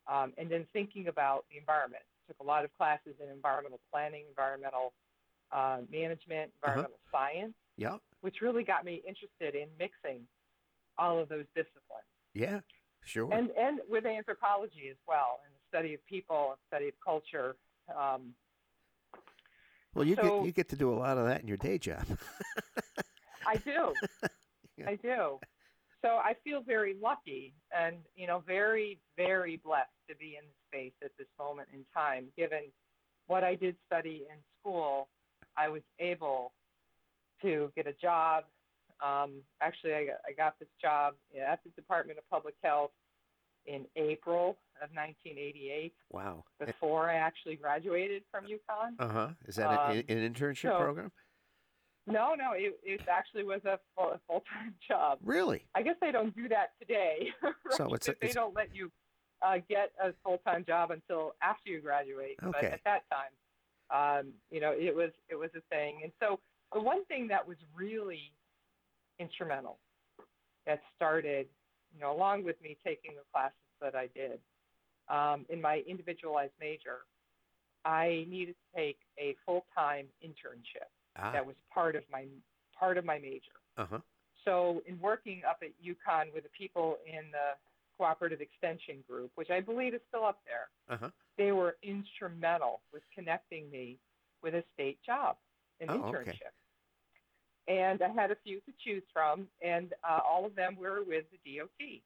um, 0.08 0.34
and 0.38 0.50
then 0.50 0.66
thinking 0.72 1.08
about 1.08 1.46
the 1.52 1.58
environment. 1.58 2.04
Took 2.28 2.40
a 2.42 2.44
lot 2.44 2.64
of 2.64 2.70
classes 2.78 3.16
in 3.24 3.30
environmental 3.32 3.80
planning, 3.92 4.24
environmental 4.30 4.94
uh, 5.52 5.80
management, 5.92 6.52
environmental 6.62 7.00
science, 7.12 7.54
yeah. 7.76 7.98
which 8.22 8.42
really 8.42 8.64
got 8.64 8.86
me 8.86 9.02
interested 9.08 9.60
in 9.60 9.68
mixing 9.80 10.22
all 10.98 11.18
of 11.20 11.30
those 11.30 11.46
disciplines, 11.56 12.06
Yeah. 12.34 12.60
Sure. 13.06 13.31
and 13.34 13.50
and 13.57 13.80
with 13.90 14.06
anthropology 14.06 14.90
as 14.90 14.98
well, 15.07 15.40
and 15.46 15.54
the 15.54 15.78
study 15.78 15.94
of 15.94 16.06
people, 16.06 16.50
and 16.51 16.57
study 16.68 16.88
of 16.90 16.94
culture. 17.04 17.56
Um, 17.96 18.34
well, 19.94 20.06
you 20.06 20.16
so- 20.16 20.22
get 20.40 20.46
you 20.46 20.51
get 20.51 20.69
to 20.69 20.75
do 20.75 20.94
a 20.94 20.98
lot 20.98 21.18
of 21.18 21.25
that 21.25 21.42
in 21.42 21.48
your 21.48 21.57
day 21.57 21.78
job. 21.78 22.06
I 23.48 23.56
do. 23.57 23.94
Yeah. 24.78 24.90
I 24.90 24.96
do. 24.96 25.40
So 26.01 26.10
I 26.10 26.36
feel 26.44 26.62
very 26.62 26.96
lucky 27.01 27.54
and, 27.78 27.98
you 28.16 28.25
know, 28.28 28.42
very, 28.48 29.00
very 29.18 29.57
blessed 29.57 29.90
to 30.09 30.16
be 30.16 30.38
in 30.40 30.45
this 30.45 30.56
space 30.69 30.94
at 31.04 31.12
this 31.18 31.28
moment 31.38 31.68
in 31.74 31.83
time. 31.94 32.28
Given 32.38 32.71
what 33.28 33.44
I 33.44 33.56
did 33.56 33.76
study 33.85 34.26
in 34.30 34.38
school, 34.59 35.09
I 35.57 35.68
was 35.68 35.81
able 36.00 36.54
to 37.42 37.71
get 37.76 37.85
a 37.85 37.94
job. 37.94 38.45
Um, 39.06 39.42
actually, 39.62 39.94
I 39.94 40.06
got, 40.06 40.16
I 40.28 40.34
got 40.34 40.60
this 40.60 40.68
job 40.82 41.14
at 41.40 41.60
the 41.64 41.70
Department 41.72 42.18
of 42.20 42.30
Public 42.30 42.56
Health 42.64 42.92
in 43.66 43.86
April 43.96 44.58
of 44.82 44.90
1988, 44.94 45.94
wow. 46.12 46.44
before 46.66 47.10
I 47.10 47.16
actually 47.16 47.56
graduated 47.56 48.24
from 48.32 48.46
UConn. 48.46 48.96
Uh 49.00 49.08
huh. 49.08 49.28
Is 49.48 49.56
that 49.56 49.68
Um, 49.70 49.92
a, 49.92 49.94
an 50.12 50.34
internship 50.34 50.72
so- 50.72 50.78
program? 50.78 51.12
No, 52.08 52.34
no, 52.34 52.54
it, 52.56 52.80
it 52.84 53.02
actually 53.08 53.44
was 53.44 53.64
a 53.66 53.78
full, 53.96 54.20
full-time 54.28 54.74
job. 54.88 55.20
Really? 55.24 55.68
I 55.76 55.84
guess 55.84 55.96
they 56.02 56.12
don't 56.12 56.36
do 56.36 56.48
that 56.50 56.72
today. 56.80 57.30
right? 57.44 57.54
So 57.72 57.94
it's 57.94 58.08
a- 58.08 58.16
they 58.20 58.30
don't 58.32 58.56
let 58.56 58.74
you 58.74 58.92
uh, 59.44 59.58
get 59.70 59.92
a 60.04 60.12
full 60.24 60.40
time 60.40 60.66
job 60.66 60.90
until 60.92 61.34
after 61.44 61.70
you 61.70 61.82
graduate. 61.82 62.38
But 62.42 62.56
Okay. 62.56 62.68
at 62.68 62.82
that 62.86 63.04
time, 63.12 63.30
um, 63.92 64.34
you 64.50 64.60
know, 64.60 64.72
it 64.72 64.96
was 64.96 65.12
it 65.30 65.36
was 65.36 65.52
a 65.56 65.62
thing. 65.70 66.00
And 66.04 66.12
so 66.20 66.40
the 66.74 66.80
one 66.82 67.06
thing 67.06 67.28
that 67.28 67.48
was 67.48 67.58
really 67.76 68.32
instrumental 69.19 69.78
that 70.66 70.81
started, 70.95 71.47
you 71.94 71.99
know, 72.02 72.11
along 72.16 72.44
with 72.44 72.61
me 72.61 72.78
taking 72.83 73.11
the 73.16 73.21
classes 73.31 73.56
that 73.81 73.95
I 73.95 74.07
did 74.16 74.40
um, 75.09 75.45
in 75.49 75.61
my 75.61 75.83
individualized 75.88 76.54
major, 76.59 76.99
I 77.85 78.26
needed 78.30 78.56
to 78.56 78.78
take 78.78 78.99
a 79.18 79.35
full 79.45 79.66
time 79.76 80.06
internship 80.23 80.90
Ah. 81.18 81.31
that 81.31 81.45
was 81.45 81.56
part 81.73 81.95
of 81.95 82.04
my 82.11 82.26
part 82.78 82.97
of 82.97 83.06
my 83.06 83.18
major. 83.19 83.57
Uh 83.78 83.85
huh. 83.90 83.99
So, 84.45 84.81
in 84.85 84.99
working 85.02 85.42
up 85.49 85.59
at 85.61 85.69
UConn 85.83 86.33
with 86.33 86.44
the 86.44 86.49
people 86.57 86.97
in 87.06 87.31
the 87.31 87.57
Cooperative 87.97 88.40
Extension 88.42 89.04
Group, 89.07 89.31
which 89.35 89.49
I 89.49 89.59
believe 89.59 89.94
is 89.94 90.02
still 90.07 90.23
up 90.23 90.40
there, 90.45 90.69
Uh 90.94 90.97
huh. 90.97 91.09
they 91.38 91.52
were 91.52 91.78
instrumental 91.83 92.81
with 92.94 93.04
connecting 93.14 93.69
me 93.71 93.97
with 94.44 94.54
a 94.56 94.64
state 94.73 94.99
job, 95.06 95.35
an 95.81 95.90
Oh, 95.90 95.94
internship. 96.04 96.30
okay. 96.30 96.40
And 97.69 98.02
I 98.02 98.09
had 98.09 98.31
a 98.31 98.35
few 98.44 98.59
to 98.61 98.71
choose 98.83 99.04
from, 99.14 99.47
and 99.64 99.94
uh, 100.04 100.19
all 100.28 100.44
of 100.45 100.56
them 100.56 100.76
were 100.76 101.04
with 101.07 101.26
the 101.31 101.57
DOT. 101.57 102.02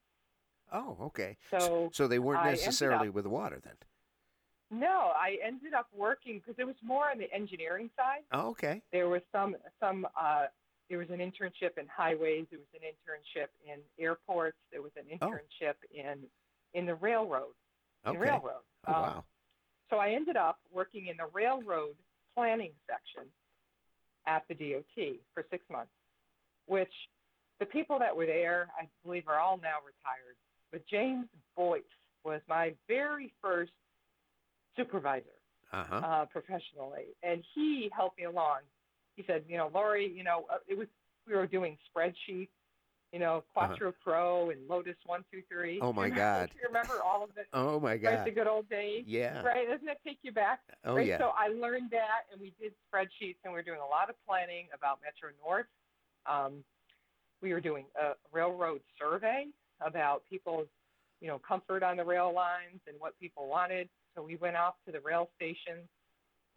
Oh, 0.73 0.97
okay. 1.07 1.37
So, 1.49 1.89
so 1.93 2.07
they 2.07 2.19
weren't 2.19 2.43
necessarily 2.43 3.07
up- 3.07 3.13
with 3.13 3.25
water 3.25 3.59
then. 3.63 3.75
no, 4.71 5.11
I 5.15 5.37
ended 5.45 5.73
up 5.73 5.87
working 5.95 6.39
because 6.39 6.59
it 6.59 6.65
was 6.65 6.75
more 6.83 7.09
on 7.09 7.17
the 7.17 7.31
engineering 7.33 7.89
side. 7.95 8.23
Oh, 8.33 8.49
okay. 8.51 8.81
There 8.91 9.07
was 9.07 9.21
some 9.31 9.55
some 9.79 10.05
uh, 10.19 10.47
there 10.89 10.97
was 10.97 11.09
an 11.11 11.19
internship 11.19 11.77
in 11.77 11.87
highways. 11.95 12.45
There 12.49 12.59
was 12.59 12.67
an 12.73 12.81
internship 12.91 13.47
in 13.65 13.79
airports. 14.03 14.57
There 14.71 14.81
was 14.81 14.91
an 14.97 15.05
Oh. 15.21 15.27
internship 15.27 15.75
in 15.93 16.17
in 16.73 16.85
the 16.85 16.95
railroad. 16.95 17.53
In 18.05 18.11
Okay. 18.11 18.19
railroad. 18.19 18.63
Oh, 18.87 18.93
Um, 18.93 19.01
wow. 19.01 19.23
So 19.91 19.97
I 19.97 20.09
ended 20.09 20.35
up 20.37 20.57
working 20.73 21.07
in 21.07 21.17
the 21.17 21.27
railroad 21.33 21.95
planning 22.35 22.71
section 22.87 23.29
at 24.27 24.43
the 24.47 24.55
DOT 24.55 25.15
for 25.33 25.45
six 25.51 25.63
months, 25.69 25.91
which 26.67 26.91
the 27.59 27.65
people 27.65 27.99
that 27.99 28.15
were 28.15 28.25
there, 28.25 28.67
I 28.79 28.87
believe, 29.03 29.27
are 29.27 29.39
all 29.39 29.57
now 29.57 29.77
retired. 29.85 30.35
But 30.71 30.85
James 30.87 31.27
Boyce 31.55 31.81
was 32.23 32.41
my 32.47 32.73
very 32.87 33.31
first 33.41 33.71
supervisor 34.75 35.25
Uh-huh. 35.71 35.95
uh, 35.95 36.25
professionally, 36.25 37.05
and 37.23 37.43
he 37.55 37.89
helped 37.95 38.17
me 38.17 38.25
along. 38.25 38.59
He 39.15 39.23
said, 39.25 39.43
you 39.47 39.57
know, 39.57 39.69
Lori, 39.73 40.07
you 40.15 40.23
know, 40.23 40.45
uh, 40.51 40.57
it 40.67 40.77
was 40.77 40.87
we 41.27 41.35
were 41.35 41.47
doing 41.47 41.77
spreadsheets, 41.89 42.49
you 43.13 43.19
know, 43.19 43.43
Quattro 43.53 43.93
Pro 44.03 44.49
and 44.49 44.59
Lotus 44.67 44.95
one 45.05 45.23
two 45.31 45.41
three. 45.49 45.79
Uh-huh. 45.79 45.89
Oh, 45.89 45.93
my 45.93 46.07
You 46.13 46.15
God. 46.15 46.49
remember 46.65 46.95
all 47.05 47.23
of 47.23 47.29
it? 47.37 47.47
Oh 47.53 47.79
my 47.79 47.91
Right, 47.91 48.01
God. 48.01 48.25
the 48.27 48.31
good 48.31 48.47
old 48.47 48.67
days. 48.69 49.03
Yeah. 49.07 49.41
Right? 49.43 49.69
Doesn't 49.69 49.87
it 49.87 49.99
take 50.05 50.17
you 50.23 50.31
back? 50.31 50.59
Oh 50.83 50.95
right? 50.95 51.05
yeah. 51.07 51.19
So 51.19 51.31
I 51.37 51.47
learned 51.49 51.91
that, 51.91 52.25
and 52.31 52.41
we 52.41 52.53
did 52.59 52.73
spreadsheets, 52.91 53.37
and 53.45 53.53
we 53.53 53.59
were 53.59 53.63
doing 53.63 53.79
a 53.79 53.87
lot 53.87 54.09
of 54.09 54.15
planning 54.27 54.65
about 54.75 54.99
Metro 55.03 55.29
North. 55.45 55.67
Um, 56.25 56.63
we 57.41 57.53
were 57.53 57.61
doing 57.61 57.85
a 58.01 58.13
railroad 58.35 58.81
survey 58.99 59.45
about 59.85 60.23
people's, 60.29 60.67
you 61.21 61.27
know, 61.27 61.39
comfort 61.39 61.83
on 61.83 61.97
the 61.97 62.03
rail 62.03 62.33
lines 62.33 62.79
and 62.87 62.95
what 62.99 63.19
people 63.19 63.47
wanted. 63.47 63.89
So 64.15 64.23
we 64.23 64.37
went 64.37 64.55
off 64.55 64.75
to 64.85 64.91
the 64.91 65.01
rail 65.01 65.29
stations 65.35 65.85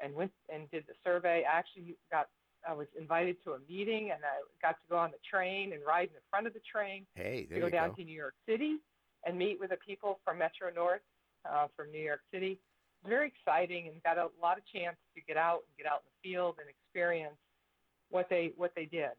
and 0.02 0.14
went 0.14 0.30
and 0.52 0.70
did 0.70 0.84
the 0.86 0.94
survey. 1.04 1.42
I 1.44 1.58
actually 1.58 1.96
got, 2.10 2.28
I 2.68 2.72
was 2.72 2.86
invited 2.98 3.36
to 3.44 3.52
a 3.52 3.58
meeting, 3.68 4.10
and 4.10 4.20
I 4.24 4.42
got 4.60 4.72
to 4.72 4.84
go 4.90 4.96
on 4.98 5.10
the 5.12 5.18
train 5.28 5.72
and 5.72 5.82
ride 5.86 6.08
in 6.08 6.14
the 6.14 6.26
front 6.30 6.46
of 6.46 6.52
the 6.54 6.60
train 6.60 7.06
Hey, 7.14 7.44
to 7.44 7.60
go 7.60 7.66
you 7.66 7.70
down 7.72 7.90
go. 7.90 7.96
to 7.96 8.04
New 8.04 8.16
York 8.16 8.34
City 8.48 8.78
and 9.24 9.38
meet 9.38 9.60
with 9.60 9.70
the 9.70 9.76
people 9.76 10.18
from 10.24 10.38
Metro 10.38 10.70
North 10.74 11.00
uh, 11.50 11.68
from 11.76 11.90
New 11.92 12.00
York 12.02 12.20
City. 12.32 12.58
Very 13.06 13.28
exciting, 13.28 13.86
and 13.88 14.02
got 14.02 14.18
a 14.18 14.28
lot 14.42 14.58
of 14.58 14.64
chance 14.66 14.96
to 15.14 15.20
get 15.22 15.36
out 15.36 15.62
and 15.68 15.76
get 15.78 15.86
out 15.86 16.02
in 16.04 16.10
the 16.10 16.28
field 16.30 16.56
and 16.58 16.68
experience 16.68 17.36
what 18.10 18.28
they 18.28 18.52
what 18.56 18.72
they 18.74 18.86
did 18.86 19.10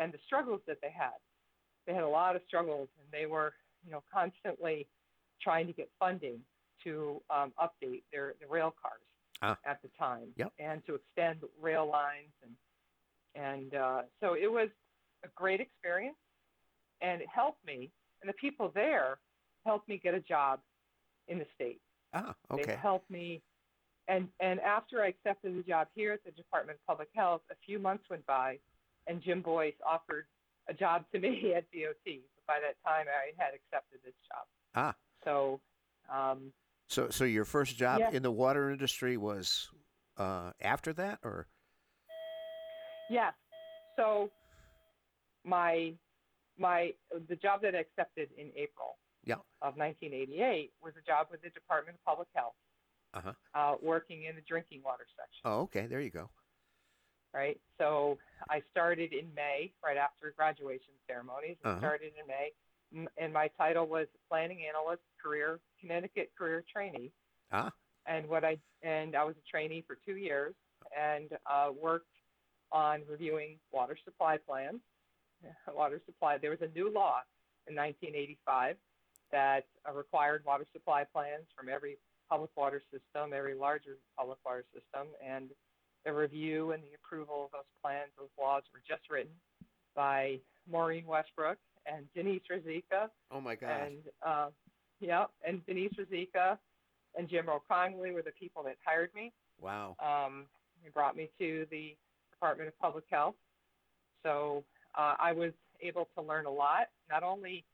and 0.00 0.12
the 0.12 0.18
struggles 0.26 0.60
that 0.66 0.78
they 0.82 0.90
had. 0.90 1.14
They 1.86 1.94
had 1.94 2.02
a 2.02 2.08
lot 2.08 2.34
of 2.34 2.42
struggles, 2.48 2.88
and 3.00 3.06
they 3.12 3.26
were 3.26 3.52
you 3.84 3.92
know 3.92 4.02
constantly 4.12 4.88
trying 5.40 5.66
to 5.68 5.72
get 5.72 5.88
funding 6.00 6.40
to 6.82 7.20
um, 7.30 7.52
update 7.62 8.02
their 8.12 8.34
the 8.40 8.46
rail 8.48 8.74
cars 8.82 9.00
Ah. 9.42 9.56
at 9.64 9.80
the 9.82 9.88
time 9.98 10.28
Yep. 10.36 10.52
and 10.58 10.84
to 10.86 10.94
extend 10.96 11.40
rail 11.60 11.86
lines 11.86 12.32
and 12.42 12.52
and 13.36 13.74
uh, 13.74 14.02
so 14.20 14.34
it 14.34 14.50
was 14.50 14.68
a 15.24 15.28
great 15.34 15.60
experience 15.60 16.16
and 17.00 17.20
it 17.20 17.28
helped 17.32 17.64
me 17.66 17.90
and 18.22 18.28
the 18.28 18.32
people 18.34 18.70
there 18.74 19.18
helped 19.64 19.88
me 19.88 20.00
get 20.02 20.14
a 20.14 20.20
job 20.20 20.60
in 21.28 21.38
the 21.38 21.46
state 21.54 21.80
Ah, 22.14 22.34
they 22.54 22.62
okay. 22.62 22.76
helped 22.80 23.10
me 23.10 23.42
and 24.08 24.28
and 24.40 24.60
after 24.60 25.02
i 25.02 25.08
accepted 25.08 25.56
the 25.56 25.62
job 25.62 25.88
here 25.94 26.12
at 26.12 26.22
the 26.24 26.30
department 26.32 26.78
of 26.78 26.86
public 26.86 27.08
health 27.14 27.42
a 27.50 27.54
few 27.64 27.78
months 27.78 28.04
went 28.08 28.24
by 28.26 28.58
and 29.06 29.22
jim 29.22 29.42
boyce 29.42 29.74
offered 29.86 30.26
a 30.68 30.74
job 30.74 31.04
to 31.12 31.18
me 31.18 31.52
at 31.56 31.64
dot 31.72 31.94
but 32.04 32.46
by 32.46 32.58
that 32.60 32.76
time 32.88 33.06
i 33.08 33.32
had 33.42 33.52
accepted 33.54 33.98
this 34.04 34.14
job 34.30 34.46
Ah. 34.74 34.94
so 35.24 35.60
um, 36.12 36.52
So 36.88 37.08
so 37.10 37.24
your 37.24 37.44
first 37.44 37.76
job 37.76 37.98
Yeah. 38.00 38.10
in 38.12 38.22
the 38.22 38.30
water 38.30 38.70
industry 38.70 39.16
was 39.16 39.68
uh 40.18 40.52
after 40.60 40.92
that 40.94 41.18
or 41.24 41.48
Yes. 43.10 43.32
So 43.96 44.30
my 45.44 45.92
my 46.58 46.92
the 47.28 47.36
job 47.36 47.62
that 47.62 47.74
I 47.74 47.78
accepted 47.78 48.28
in 48.38 48.48
April 48.56 48.96
Yeah. 49.24 49.36
of 49.62 49.76
1988 49.76 50.72
was 50.82 50.94
a 50.96 51.02
job 51.06 51.28
with 51.30 51.42
the 51.42 51.50
Department 51.50 51.96
of 51.98 52.04
Public 52.04 52.28
Health, 52.34 52.54
Uh-huh. 53.14 53.32
uh, 53.54 53.76
working 53.82 54.24
in 54.24 54.34
the 54.34 54.42
drinking 54.42 54.82
water 54.82 55.06
section. 55.16 55.42
Oh, 55.44 55.60
okay. 55.62 55.86
There 55.86 56.00
you 56.00 56.10
go. 56.10 56.30
Right. 57.34 57.60
So 57.76 58.18
I 58.48 58.62
started 58.70 59.12
in 59.12 59.32
May, 59.34 59.72
right 59.84 59.98
after 59.98 60.30
graduation 60.36 60.94
ceremonies. 61.06 61.58
Uh-huh. 61.64 61.78
started 61.78 62.12
in 62.18 62.26
May, 62.26 62.52
and 63.18 63.32
my 63.32 63.48
title 63.58 63.86
was 63.86 64.06
planning 64.28 64.64
analyst, 64.66 65.02
career 65.22 65.60
Connecticut 65.80 66.32
career 66.36 66.64
trainee. 66.72 67.12
Ah. 67.52 67.70
and 68.06 68.28
what 68.28 68.44
I 68.44 68.58
and 68.82 69.14
I 69.14 69.22
was 69.24 69.36
a 69.36 69.42
trainee 69.50 69.82
for 69.86 69.96
two 70.04 70.16
years 70.16 70.54
and 70.96 71.30
uh, 71.46 71.70
worked 71.80 72.10
on 72.72 73.02
reviewing 73.10 73.58
water 73.72 73.96
supply 74.04 74.36
plans. 74.38 74.80
Water 75.74 76.00
supply. 76.06 76.38
There 76.38 76.50
was 76.50 76.62
a 76.62 76.68
new 76.78 76.90
law 76.92 77.20
in 77.68 77.74
1985 77.76 78.76
that 79.32 79.64
uh, 79.88 79.92
required 79.92 80.42
water 80.46 80.66
supply 80.72 81.04
plans 81.12 81.44
from 81.56 81.68
every 81.68 81.98
public 82.30 82.50
water 82.56 82.82
system, 82.90 83.32
every 83.36 83.54
larger 83.54 83.98
public 84.18 84.38
water 84.46 84.64
system, 84.72 85.08
and 85.24 85.50
the 86.04 86.12
review 86.12 86.72
and 86.72 86.82
the 86.82 86.94
approval 86.96 87.44
of 87.46 87.50
those 87.52 87.70
plans, 87.82 88.10
those 88.18 88.30
laws 88.40 88.62
were 88.72 88.80
just 88.88 89.10
written 89.10 89.32
by 89.94 90.38
Maureen 90.70 91.04
Westbrook 91.06 91.58
and 91.86 92.06
Denise 92.14 92.42
Ruzicka 92.50 93.08
Oh 93.30 93.40
my 93.40 93.54
God. 93.56 93.70
and 93.70 93.96
uh, 94.26 94.48
yeah, 95.00 95.24
and 95.46 95.64
Denise 95.66 95.92
Ruzicka 95.98 96.56
and 97.16 97.28
Jim 97.28 97.48
O'Conley 97.48 98.10
were 98.12 98.22
the 98.22 98.32
people 98.32 98.62
that 98.64 98.76
hired 98.84 99.10
me. 99.14 99.32
wow. 99.60 99.96
Um, 100.00 100.46
they 100.82 100.88
brought 100.90 101.16
me 101.16 101.28
to 101.38 101.66
the 101.70 101.94
Department 102.38 102.68
of 102.68 102.78
Public 102.78 103.04
Health. 103.10 103.34
So 104.22 104.64
uh, 104.96 105.14
I 105.18 105.32
was 105.32 105.52
able 105.80 106.08
to 106.16 106.22
learn 106.22 106.46
a 106.46 106.50
lot, 106.50 106.88
not 107.10 107.22
only 107.22 107.64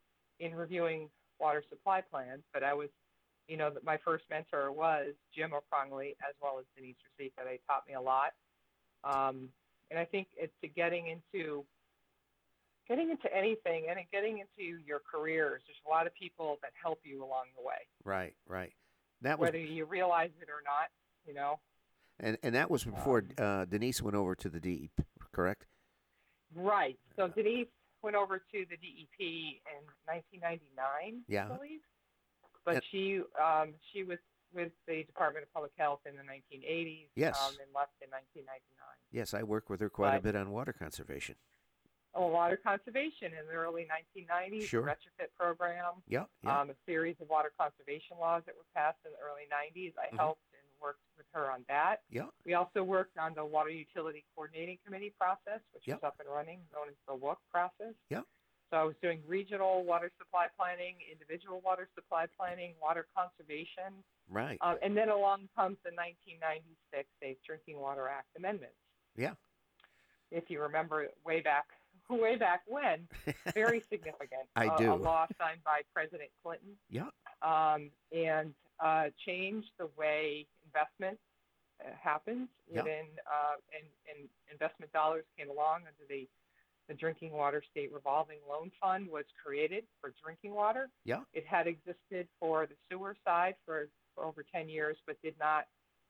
in 0.41 0.55
reviewing 0.55 1.09
water 1.41 1.63
supply 1.69 2.01
plans, 2.01 2.43
but 2.53 2.63
I 2.63 2.75
was, 2.75 2.89
you 3.49 3.57
know, 3.57 3.71
my 3.85 3.99
first 4.05 4.25
mentor 4.31 4.73
was 4.73 5.15
Jim 5.35 5.53
O'Conley 5.53 6.17
as 6.29 6.35
well 6.43 6.59
as 6.59 6.65
Denise 6.77 6.97
Ruzicka. 7.21 7.45
They 7.45 7.61
taught 7.67 7.85
me 7.89 7.95
a 7.95 8.01
lot. 8.01 8.33
Um, 9.05 9.49
and 9.91 9.99
I 9.99 10.05
think 10.05 10.29
it's 10.37 10.53
to 10.63 10.69
getting 10.69 11.09
into 11.09 11.65
getting 12.89 13.11
into 13.11 13.35
anything 13.35 13.87
and 13.89 13.99
getting 14.13 14.39
into 14.39 14.81
your 14.85 15.01
careers. 15.01 15.63
There's 15.67 15.79
a 15.87 15.91
lot 15.91 16.07
of 16.07 16.15
people 16.15 16.59
that 16.63 16.73
help 16.81 17.01
you 17.05 17.19
along 17.19 17.47
the 17.57 17.63
way, 17.63 17.87
Right, 18.05 18.35
right. 18.49 18.73
That 19.23 19.39
was 19.39 19.49
whether 19.49 19.59
you 19.59 19.85
realize 19.85 20.31
it 20.41 20.49
or 20.49 20.63
not. 20.65 20.91
You 21.27 21.35
know, 21.35 21.61
and 22.23 22.39
and 22.43 22.55
that 22.55 22.71
was 22.71 22.85
before 22.85 23.19
Um, 23.19 23.45
uh, 23.45 23.65
Denise 23.67 24.01
went 24.01 24.17
over 24.17 24.35
to 24.37 24.49
the 24.49 24.61
DEP, 24.61 25.05
correct? 25.33 25.67
right? 26.55 26.99
So 27.17 27.29
Denise 27.29 27.69
went 28.03 28.17
over 28.17 28.39
to 28.39 28.67
the 28.67 28.77
DEP 28.77 29.61
in 29.67 29.87
1999, 30.07 31.25
Yeah. 31.29 31.47
I 31.47 31.57
believe, 31.57 31.81
but 32.65 32.77
And- 32.77 32.85
she 32.91 33.23
um, 33.41 33.75
she 33.93 34.03
was 34.05 34.19
with 34.53 34.73
the 34.87 35.03
Department 35.05 35.45
of 35.45 35.53
Public 35.55 35.73
Health 35.79 36.01
in 36.07 36.15
the 36.17 36.23
1980s. 36.23 37.09
Yes. 37.15 37.41
Um, 37.41 37.57
and 37.61 37.73
left 37.75 37.93
in 38.03 38.11
1999. 38.11 38.87
Yes, 39.11 39.33
I 39.33 39.43
worked 39.43 39.71
with 39.71 39.81
her 39.81 39.89
quite 39.89 40.15
a 40.17 40.21
bit 40.21 40.37
on 40.37 40.51
water 40.51 40.75
conservation. 40.75 41.37
Oh, 42.15 42.27
water 42.27 42.59
conservation 42.63 43.33
in 43.33 43.47
the 43.47 43.55
early 43.55 43.87
1990s, 43.89 44.65
Sure. 44.69 44.83
retrofit 44.83 45.33
program. 45.39 46.03
Yep. 46.07 46.29
yep. 46.43 46.53
um, 46.53 46.69
a 46.69 46.75
series 46.85 47.17
of 47.23 47.31
water 47.31 47.51
conservation 47.59 48.19
laws 48.21 48.43
that 48.45 48.55
were 48.55 48.67
passed 48.75 48.99
in 49.07 49.13
the 49.13 49.19
early 49.25 49.47
90s. 49.49 49.95
I 49.97 50.09
Mhm. 50.13 50.19
helped 50.19 50.43
worked 50.83 51.01
with 51.17 51.27
her 51.33 51.51
on 51.51 51.65
that. 51.69 52.03
Yeah. 52.11 52.27
We 52.45 52.55
also 52.55 52.83
worked 52.83 53.17
on 53.19 53.35
the 53.35 53.45
Water 53.45 53.71
Utility 53.71 54.25
Coordinating 54.35 54.79
Committee 54.85 55.15
process, 55.19 55.61
which 55.73 55.87
is 55.87 56.03
up 56.03 56.17
and 56.19 56.29
running, 56.29 56.61
known 56.73 56.89
as 56.89 56.95
the 57.07 57.15
WUCC 57.15 57.37
process. 57.53 57.95
Yep. 58.11 58.25
So 58.73 58.79
I 58.79 58.85
was 58.85 58.95
doing 59.03 59.21
regional 59.29 59.85
water 59.85 60.11
supply 60.19 60.47
planning, 60.59 60.95
individual 61.13 61.61
water 61.63 61.89
supply 61.95 62.25
planning, 62.39 62.73
water 62.83 63.07
conservation, 63.15 63.93
right. 64.31 64.57
um, 64.63 64.77
and 64.83 64.97
then 64.97 65.11
along 65.11 65.49
comes 65.55 65.77
the 65.85 65.93
1996 65.93 67.07
Safe 67.21 67.37
Drinking 67.47 67.79
Water 67.79 68.09
Act 68.09 68.29
amendments. 68.37 68.75
Yeah. 69.15 69.33
If 70.31 70.49
you 70.49 70.63
remember 70.63 71.09
way 71.25 71.43
back, 71.43 71.67
way 72.09 72.37
back 72.37 72.63
when, 72.67 73.07
very 73.55 73.83
significant. 73.91 74.49
I 74.57 74.75
a, 74.75 74.79
do. 74.79 74.95
A 74.95 74.97
law 74.97 75.27
signed 75.39 75.61
by 75.67 75.83
President 75.93 76.31
Clinton. 76.43 76.73
Yeah. 76.89 77.09
Um, 77.43 77.91
and 78.11 78.55
uh, 78.83 79.09
changed 79.27 79.69
the 79.79 79.89
way 79.99 80.47
investment 80.73 81.19
uh, 81.81 81.91
happens 82.01 82.49
Yeah. 82.71 82.83
within, 82.83 83.07
uh, 83.27 83.57
and, 83.77 83.87
and 84.09 84.29
investment 84.51 84.93
dollars 84.93 85.25
came 85.37 85.51
along 85.51 85.83
under 85.87 86.07
the 86.09 86.29
the 86.89 86.95
Drinking 86.95 87.31
Water 87.31 87.63
State 87.71 87.93
Revolving 87.93 88.39
Loan 88.51 88.73
Fund 88.81 89.09
was 89.09 89.25
created 89.43 89.85
for 90.01 90.13
drinking 90.21 90.53
water. 90.53 90.89
Yeah. 91.05 91.21
It 91.33 91.47
had 91.47 91.69
existed 91.69 92.27
for 92.41 92.67
the 92.67 92.75
sewer 92.91 93.17
side 93.25 93.55
for, 93.65 93.89
for 94.17 94.25
over 94.25 94.45
10 94.53 94.69
years, 94.69 94.97
but 95.07 95.17
did 95.23 95.35
not, 95.39 95.67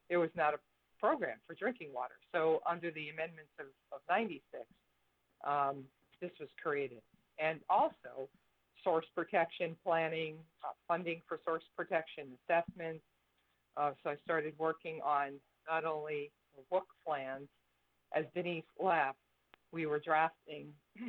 there 0.08 0.18
was 0.18 0.30
not 0.34 0.54
a 0.54 0.58
program 0.98 1.36
for 1.46 1.54
drinking 1.54 1.90
water. 1.92 2.14
So 2.34 2.62
under 2.66 2.90
the 2.90 3.10
amendments 3.10 3.52
of, 3.60 3.66
of 3.92 4.00
96, 4.08 4.64
um, 5.46 5.84
this 6.22 6.30
was 6.40 6.48
created. 6.60 7.02
And 7.38 7.60
also 7.68 8.28
source 8.82 9.06
protection 9.14 9.76
planning, 9.84 10.36
uh, 10.64 10.72
funding 10.88 11.20
for 11.28 11.38
source 11.44 11.64
protection 11.76 12.28
assessments. 12.48 13.04
Uh, 13.76 13.92
so 14.02 14.10
I 14.10 14.16
started 14.24 14.54
working 14.58 15.00
on 15.04 15.32
not 15.68 15.84
only 15.84 16.30
the 16.56 16.62
WUCC 16.74 16.82
plans 17.06 17.48
as 18.14 18.24
Denise 18.34 18.64
left, 18.82 19.18
we 19.72 19.86
were 19.86 19.98
drafting 20.00 20.68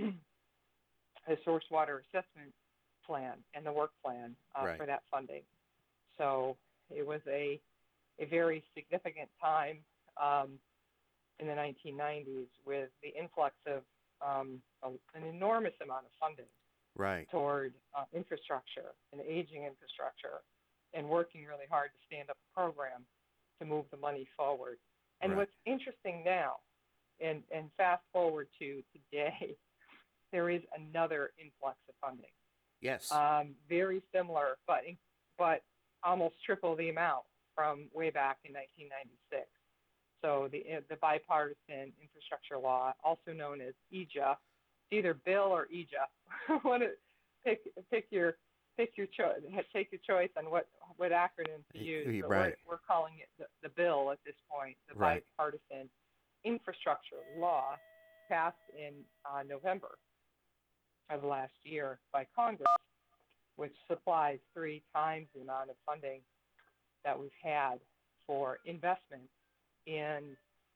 a 1.28 1.36
source 1.44 1.66
water 1.70 2.04
assessment 2.08 2.54
plan 3.06 3.34
and 3.54 3.66
the 3.66 3.72
work 3.72 3.92
plan 4.04 4.36
uh, 4.56 4.66
Right. 4.66 4.78
for 4.78 4.86
that 4.86 5.04
funding. 5.12 5.42
So 6.18 6.56
it 6.90 7.06
was 7.06 7.22
a 7.28 7.60
a 8.20 8.26
very 8.26 8.64
significant 8.76 9.28
time 9.42 9.78
um, 10.22 10.60
in 11.40 11.48
the 11.48 11.54
1990s 11.54 12.46
with 12.64 12.90
the 13.02 13.10
influx 13.20 13.56
of 13.66 13.82
um, 14.22 14.62
a, 14.84 14.90
an 15.18 15.24
enormous 15.28 15.74
amount 15.82 16.06
of 16.06 16.12
funding 16.20 16.46
Right. 16.96 17.28
toward 17.32 17.74
uh, 17.98 18.04
infrastructure 18.14 18.94
and 19.12 19.20
aging 19.22 19.64
infrastructure 19.64 20.46
and 20.94 21.08
working 21.08 21.46
really 21.46 21.66
hard 21.70 21.92
to 21.92 22.00
stand 22.06 22.30
up 22.30 22.38
a 22.38 22.60
program 22.60 23.06
to 23.60 23.66
move 23.66 23.86
the 23.92 23.98
money 23.98 24.28
forward. 24.38 24.78
And 25.22 25.32
Right. 25.32 25.40
what's 25.40 25.56
interesting 25.66 26.24
now, 26.24 26.58
and, 27.20 27.44
and 27.52 27.72
fast 27.78 28.04
forward 28.12 28.48
to 28.60 28.84
today, 28.94 29.56
there 30.32 30.50
is 30.50 30.62
another 30.76 31.32
influx 31.38 31.78
of 31.88 31.96
funding. 32.02 32.32
Yes. 32.82 33.12
Um, 33.12 33.56
very 33.70 34.02
similar, 34.14 34.58
but 34.68 34.82
but 35.38 35.64
almost 36.04 36.36
triple 36.46 36.76
the 36.76 36.90
amount 36.90 37.24
from 37.56 37.88
way 37.94 38.10
back 38.10 38.40
in 38.44 38.54
1996. 38.54 39.48
So 40.22 40.50
the 40.52 40.78
uh, 40.78 40.82
the 40.90 40.98
bipartisan 40.98 41.94
infrastructure 42.02 42.58
law, 42.58 42.94
also 43.04 43.32
known 43.32 43.62
as 43.62 43.74
IIJA, 43.94 44.32
it's 44.32 44.92
either 44.92 45.14
bill 45.14 45.50
or 45.52 45.68
IIJA. 45.74 46.90
Pick 47.46 47.62
pick 47.92 48.06
your 48.10 48.38
pick 48.78 48.92
your 48.98 49.08
choice. 49.08 49.42
Take 49.74 49.92
your 49.92 50.02
choice 50.08 50.30
on 50.38 50.50
what 50.50 50.68
what 50.98 51.12
acronym 51.12 51.64
to 51.74 51.80
use. 51.80 52.22
but 52.22 52.30
right. 52.30 52.56
We're, 52.68 52.74
we're 52.74 52.80
calling 52.88 53.14
it 53.20 53.30
the, 53.40 53.46
the 53.68 53.70
bill 53.76 54.12
at 54.12 54.20
this 54.26 54.36
point, 54.50 54.78
the 54.88 54.96
Right. 54.96 55.24
bipartisan 55.38 55.90
infrastructure 56.44 57.18
law, 57.38 57.76
passed 58.30 58.58
in 58.78 58.94
uh, 59.26 59.44
November 59.44 59.98
of 61.10 61.24
last 61.24 61.54
year 61.64 62.00
by 62.12 62.26
Congress, 62.36 62.68
which 63.56 63.74
supplies 63.88 64.40
three 64.54 64.82
times 64.96 65.28
the 65.36 65.42
amount 65.42 65.70
of 65.70 65.76
funding 65.86 66.22
that 67.04 67.18
we've 67.20 67.30
had 67.42 67.76
for 68.28 68.60
investment 68.66 69.24
in 69.86 70.36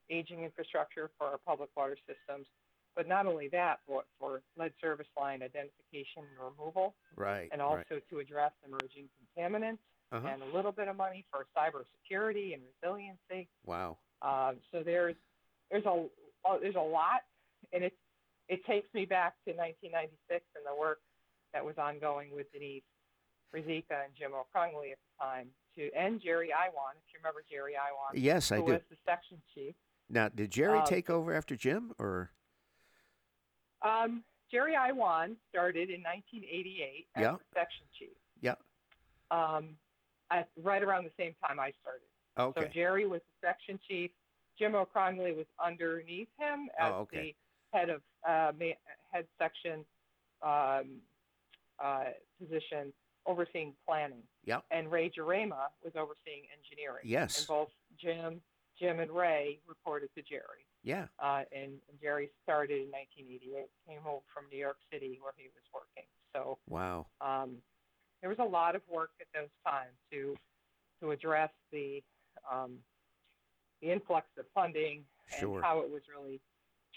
aging 0.10 0.44
infrastructure 0.44 1.10
for 1.18 1.28
our 1.28 1.38
public 1.46 1.70
water 1.76 1.98
systems. 2.08 2.46
But 2.98 3.08
not 3.08 3.28
only 3.28 3.48
that, 3.50 3.80
but 3.88 4.06
for 4.20 4.42
lead 4.58 4.74
service 4.82 5.06
line 5.16 5.44
identification 5.44 6.24
and 6.26 6.52
removal, 6.58 6.96
right. 7.16 7.48
and 7.52 7.62
right. 7.62 7.68
also 7.88 8.02
to 8.10 8.18
address 8.20 8.52
emerging 8.68 9.08
contaminants, 9.38 9.78
Uh-huh. 10.12 10.28
and 10.28 10.42
a 10.42 10.56
little 10.56 10.72
bit 10.72 10.88
of 10.88 10.96
money 10.98 11.24
for 11.30 11.46
cybersecurity 11.56 12.56
and 12.56 12.64
resiliency. 12.82 13.48
Wow. 13.66 14.00
Um, 14.24 14.56
so 14.72 14.82
there's 14.84 15.16
there's 15.70 15.86
a 15.86 16.06
there's 16.60 16.76
a 16.76 16.80
lot, 16.80 17.22
and 17.72 17.84
it 17.84 17.94
it 18.50 18.66
takes 18.66 18.92
me 18.96 19.06
back 19.06 19.36
to 19.46 19.52
1996 19.54 20.44
and 20.56 20.66
the 20.66 20.74
work 20.80 21.00
that 21.54 21.64
was 21.64 21.78
ongoing 21.78 22.34
with 22.34 22.52
Denise 22.52 22.82
Ruzicka 23.54 24.06
and 24.06 24.14
Jim 24.18 24.32
O'Congley 24.34 24.92
at 24.94 24.98
the 24.98 25.24
time 25.24 25.50
to 25.76 25.92
and 25.96 26.20
Jerry 26.20 26.50
Iwan, 26.52 26.96
if 26.98 27.14
you 27.14 27.20
remember 27.20 27.44
Jerry 27.48 27.74
Iwan, 27.76 28.20
Yes, 28.20 28.52
I 28.52 28.58
do. 28.58 28.64
was 28.64 28.82
the 28.90 28.98
section 29.06 29.40
chief. 29.54 29.76
Now, 30.10 30.30
did 30.30 30.50
Jerry 30.52 30.80
Um, 30.80 30.86
take 30.88 31.12
over 31.12 31.32
after 31.34 31.56
Jim, 31.56 31.94
or 32.00 32.32
Um, 33.82 34.24
Jerry 34.52 34.76
Iwan 34.76 35.36
started 35.50 35.90
in 35.90 36.02
1988 36.04 37.08
as 37.16 37.22
Yeah. 37.22 37.32
the 37.34 37.40
section 37.54 37.86
chief. 37.98 38.18
Yeah. 38.42 38.56
Um, 39.32 39.78
at 40.32 40.50
right 40.58 40.82
around 40.84 41.04
the 41.06 41.12
same 41.18 41.34
time 41.46 41.60
I 41.60 41.72
started. 41.82 42.08
okay? 42.38 42.62
So 42.62 42.68
Jerry 42.68 43.06
was 43.08 43.22
the 43.24 43.48
section 43.48 43.80
chief. 43.88 44.12
Jim 44.58 44.76
O'Congley 44.76 45.34
was 45.34 45.46
underneath 45.64 46.30
him 46.38 46.70
as 46.80 46.92
Oh, 46.94 47.00
okay. 47.02 47.36
the 47.72 47.78
head 47.78 47.90
of 47.90 48.02
uh, 48.28 48.52
head 49.12 49.28
section 49.38 49.86
um, 50.42 51.02
uh, 51.80 52.06
position 52.40 52.94
overseeing 53.26 53.76
planning. 53.86 54.24
Yep. 54.46 54.64
And 54.72 54.90
Ray 54.92 55.10
Jarema 55.10 55.68
was 55.84 55.96
overseeing 55.96 56.44
engineering. 56.58 57.04
Yes. 57.04 57.40
And 57.40 57.48
both 57.48 57.72
Jim, 57.98 58.42
Jim 58.80 59.00
and 59.00 59.12
Ray 59.12 59.60
reported 59.68 60.10
to 60.16 60.22
Jerry. 60.22 60.66
yeah. 60.84 61.06
Uh, 61.20 61.44
and, 61.52 61.72
and 61.90 62.00
Jerry 62.02 62.30
started 62.44 62.76
in 62.84 62.92
1988. 62.92 63.66
Came 63.88 64.02
home 64.02 64.22
from 64.34 64.46
New 64.52 64.58
York 64.60 64.78
City 64.92 65.20
where 65.22 65.34
he 65.36 65.46
was 65.54 65.64
working. 65.74 66.06
So 66.34 66.58
Wow. 66.70 67.08
um, 67.22 67.58
there 68.22 68.30
was 68.30 68.40
a 68.40 68.44
lot 68.44 68.76
of 68.76 68.82
work 68.90 69.12
at 69.22 69.28
those 69.34 69.50
times 69.66 69.96
to 70.12 70.36
to 71.02 71.12
address 71.12 71.52
the 71.72 72.02
um, 72.52 72.78
the 73.82 73.92
influx 73.92 74.26
of 74.40 74.46
funding 74.54 75.04
Sure. 75.40 75.56
and 75.58 75.64
how 75.66 75.80
it 75.82 75.90
was 75.90 76.02
really 76.16 76.40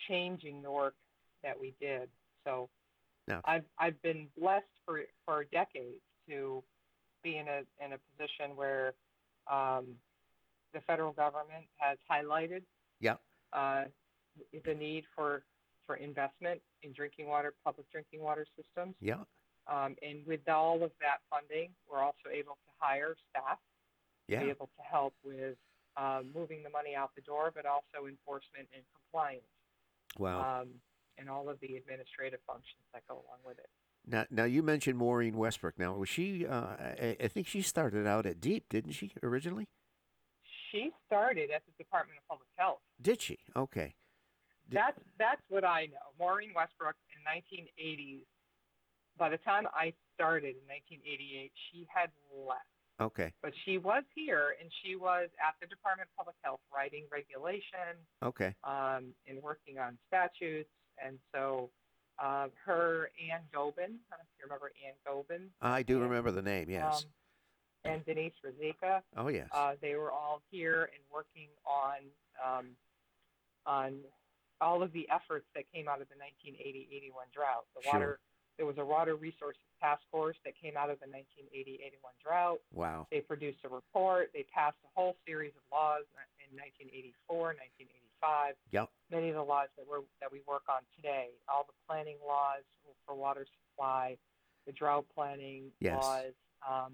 changing 0.08 0.62
the 0.62 0.70
work 0.70 0.94
that 1.42 1.58
we 1.58 1.74
did. 1.80 2.08
So 2.44 2.68
Now- 3.28 3.40
I've 3.44 3.64
I've 3.78 4.00
been 4.02 4.28
blessed 4.38 4.66
for 4.86 5.02
for 5.26 5.44
decades 5.44 6.00
to 6.28 6.62
be 7.22 7.36
in 7.36 7.48
a 7.48 7.62
in 7.84 7.92
a 7.92 7.98
position 8.16 8.56
where 8.56 8.94
um, 9.50 9.86
the 10.72 10.80
federal 10.82 11.12
government 11.12 11.66
has 11.76 11.98
highlighted 12.10 12.62
Yeah. 13.00 13.16
uh, 13.52 13.84
the 14.64 14.74
need 14.74 15.04
for 15.14 15.42
for 15.86 15.96
investment 15.96 16.60
in 16.82 16.92
drinking 16.92 17.26
water, 17.26 17.52
public 17.64 17.90
drinking 17.90 18.20
water 18.20 18.46
systems. 18.56 18.94
Yeah. 19.00 19.24
Um, 19.66 19.96
and 20.02 20.24
with 20.26 20.48
all 20.48 20.82
of 20.84 20.92
that 21.00 21.18
funding, 21.28 21.70
we're 21.90 21.98
also 22.00 22.28
able 22.32 22.52
to 22.54 22.70
hire 22.78 23.16
staff 23.30 23.58
to 24.28 24.38
be 24.38 24.50
able 24.50 24.66
to 24.66 24.82
help 24.88 25.14
with 25.24 25.56
um, 25.96 26.30
moving 26.32 26.62
the 26.62 26.70
money 26.70 26.94
out 26.94 27.10
the 27.16 27.22
door, 27.22 27.50
but 27.52 27.66
also 27.66 28.06
enforcement 28.06 28.68
and 28.72 28.84
compliance 28.94 29.42
Wow. 30.18 30.60
um, 30.62 30.68
and 31.18 31.28
all 31.28 31.48
of 31.48 31.58
the 31.60 31.74
administrative 31.76 32.38
functions 32.46 32.82
that 32.94 33.02
go 33.08 33.14
along 33.14 33.38
with 33.44 33.58
it. 33.58 33.68
Now, 34.06 34.26
now 34.30 34.44
you 34.44 34.62
mentioned 34.62 34.96
Maureen 34.96 35.36
Westbrook. 35.36 35.76
Now, 35.78 35.94
was 35.94 36.08
she? 36.08 36.46
Uh, 36.46 36.66
I, 36.78 37.16
I 37.20 37.28
think 37.28 37.48
she 37.48 37.62
started 37.62 38.06
out 38.06 38.26
at 38.26 38.40
DEEP, 38.40 38.68
didn't 38.70 38.92
she? 38.92 39.12
Originally, 39.24 39.66
She 40.70 40.90
started 41.06 41.50
at 41.50 41.62
the 41.66 41.72
Department 41.82 42.18
of 42.18 42.28
Public 42.28 42.48
Health. 42.56 42.78
did 43.00 43.20
she? 43.20 43.38
Okay. 43.56 43.94
Did- 44.68 44.78
That's 44.78 45.00
that's 45.18 45.42
what 45.48 45.64
I 45.64 45.86
know. 45.86 46.14
Maureen 46.18 46.50
Westbrook 46.54 46.94
in 47.14 47.20
1980s. 47.26 48.22
By 49.18 49.28
the 49.28 49.38
time 49.38 49.66
I 49.74 49.92
started 50.14 50.56
in 50.56 50.62
1988, 50.68 51.52
she 51.70 51.86
had 51.92 52.10
left. 52.32 52.64
Okay. 53.00 53.32
But 53.42 53.52
she 53.64 53.78
was 53.78 54.04
here, 54.14 54.54
and 54.60 54.70
she 54.82 54.94
was 54.94 55.28
at 55.46 55.54
the 55.60 55.66
Department 55.66 56.08
of 56.12 56.16
Public 56.16 56.36
Health 56.42 56.60
writing 56.74 57.04
regulation 57.10 57.96
Okay. 58.22 58.54
um, 58.64 59.12
and 59.26 59.42
working 59.42 59.78
on 59.78 59.98
statutes. 60.06 60.68
And 61.04 61.18
so 61.34 61.70
uh, 62.22 62.48
her, 62.64 63.10
Ann 63.32 63.40
Gobin, 63.52 63.98
I 64.12 64.16
don't 64.16 64.20
know 64.20 64.28
if 64.28 64.38
you 64.38 64.44
remember 64.44 64.70
Ann 64.86 64.94
Gobin, 65.06 65.48
I 65.62 65.82
do 65.82 65.98
remember 65.98 66.30
the 66.30 66.42
name. 66.42 66.68
Yes. 66.70 67.04
um, 67.04 67.10
and 67.84 68.04
Denise 68.04 68.32
Ruzicka, 68.44 69.00
oh 69.16 69.28
yes. 69.28 69.48
uh, 69.52 69.72
they 69.80 69.94
were 69.94 70.10
all 70.12 70.42
here 70.50 70.90
and 70.94 71.02
working 71.12 71.48
on 71.66 71.98
um, 72.44 72.66
on 73.66 73.96
all 74.60 74.82
of 74.82 74.92
the 74.92 75.08
efforts 75.10 75.46
that 75.54 75.64
came 75.72 75.88
out 75.88 76.00
of 76.02 76.08
the 76.08 76.14
1980-81 76.16 77.32
drought. 77.32 77.64
The 77.74 77.82
Sure. 77.82 77.92
water, 77.92 78.20
there 78.58 78.66
was 78.66 78.76
a 78.78 78.84
water 78.84 79.16
resources 79.16 79.62
task 79.80 80.02
force 80.10 80.36
that 80.44 80.52
came 80.60 80.76
out 80.76 80.90
of 80.90 81.00
the 81.00 81.06
1980-81 81.06 82.12
drought. 82.22 82.60
wow. 82.72 83.06
They 83.10 83.20
produced 83.20 83.58
a 83.64 83.68
report. 83.68 84.30
They 84.34 84.44
passed 84.52 84.76
a 84.84 84.88
whole 84.94 85.16
series 85.26 85.52
of 85.56 85.62
laws 85.72 86.04
in 86.44 86.56
1984, 86.56 87.56
1985. 87.56 88.54
Yep. 88.72 88.88
Many 89.10 89.28
of 89.30 89.36
the 89.36 89.42
laws 89.44 89.68
that 89.78 89.86
we 89.88 89.96
that 90.20 90.30
we 90.30 90.42
work 90.46 90.64
on 90.68 90.82
today, 90.94 91.28
all 91.48 91.64
the 91.64 91.72
planning 91.88 92.18
laws 92.26 92.60
for 93.06 93.14
water 93.14 93.46
supply, 93.48 94.18
the 94.66 94.72
drought 94.72 95.06
planning 95.14 95.72
Yes. 95.80 96.02
laws, 96.02 96.34
um, 96.68 96.92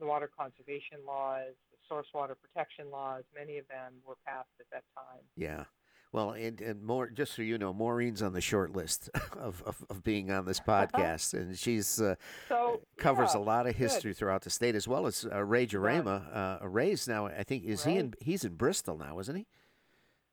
the 0.00 0.06
water 0.06 0.28
conservation 0.36 0.98
laws, 1.06 1.52
the 1.70 1.78
source 1.88 2.06
water 2.14 2.34
protection 2.34 2.90
laws. 2.90 3.22
Many 3.36 3.58
of 3.58 3.68
them 3.68 3.94
were 4.06 4.16
passed 4.26 4.48
at 4.58 4.66
that 4.72 4.84
time. 4.96 5.22
Yeah. 5.36 5.64
Well, 6.12 6.32
and, 6.32 6.60
and 6.60 6.82
more, 6.82 7.08
just 7.08 7.36
so 7.36 7.42
you 7.42 7.56
know, 7.56 7.72
Maureen's 7.72 8.20
on 8.20 8.32
the 8.32 8.40
short 8.40 8.74
list 8.74 9.08
of, 9.38 9.62
of, 9.64 9.84
of 9.88 10.02
being 10.02 10.32
on 10.32 10.44
this 10.44 10.58
podcast, 10.58 11.34
and 11.40 11.56
she's 11.56 12.00
uh, 12.00 12.16
So 12.48 12.80
covers 12.96 13.30
yeah, 13.34 13.40
a 13.40 13.42
lot 13.42 13.66
of 13.68 13.74
good. 13.76 13.82
history 13.82 14.12
throughout 14.12 14.42
the 14.42 14.50
state, 14.50 14.74
as 14.74 14.88
well 14.88 15.06
as 15.06 15.24
uh, 15.30 15.44
Ray 15.44 15.68
Jarema. 15.68 16.60
Uh, 16.62 16.68
Ray's 16.68 17.06
now, 17.06 17.26
I 17.26 17.44
think, 17.44 17.62
is 17.64 17.84
he 17.84 17.96
in? 17.96 18.14
He's 18.20 18.44
in 18.44 18.54
Bristol 18.54 18.98
now, 18.98 19.20
isn't 19.20 19.36
he? 19.36 19.46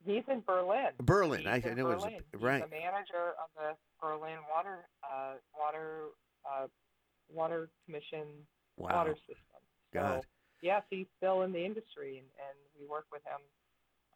He's 0.04 0.24
in 0.32 0.42
Berlin. 0.48 0.88
Berlin. 1.00 1.42
He's 1.42 1.48
I, 1.48 1.52
I 1.68 1.72
in 1.72 1.76
knew 1.76 1.92
it 1.92 1.96
was 1.96 2.04
Berlin. 2.06 2.22
He's 2.32 2.42
right. 2.42 2.64
the 2.64 2.70
manager 2.76 3.34
of 3.44 3.50
the 3.56 3.76
Berlin 4.02 4.38
Water 4.52 4.88
uh, 5.04 5.34
Water 5.60 6.06
uh, 6.50 6.68
Water 7.30 7.70
Commission 7.86 8.26
Wow. 8.78 8.96
water 8.96 9.16
system. 9.28 9.57
So, 9.94 10.00
God. 10.00 10.26
yes, 10.62 10.84
he's 10.90 11.08
still 11.18 11.42
in 11.44 11.52
the 11.52 11.64
industry, 11.64 12.18
and, 12.18 12.28
and 12.48 12.58
we 12.80 12.86
work 12.88 13.06
with 13.12 13.22
him 13.24 13.42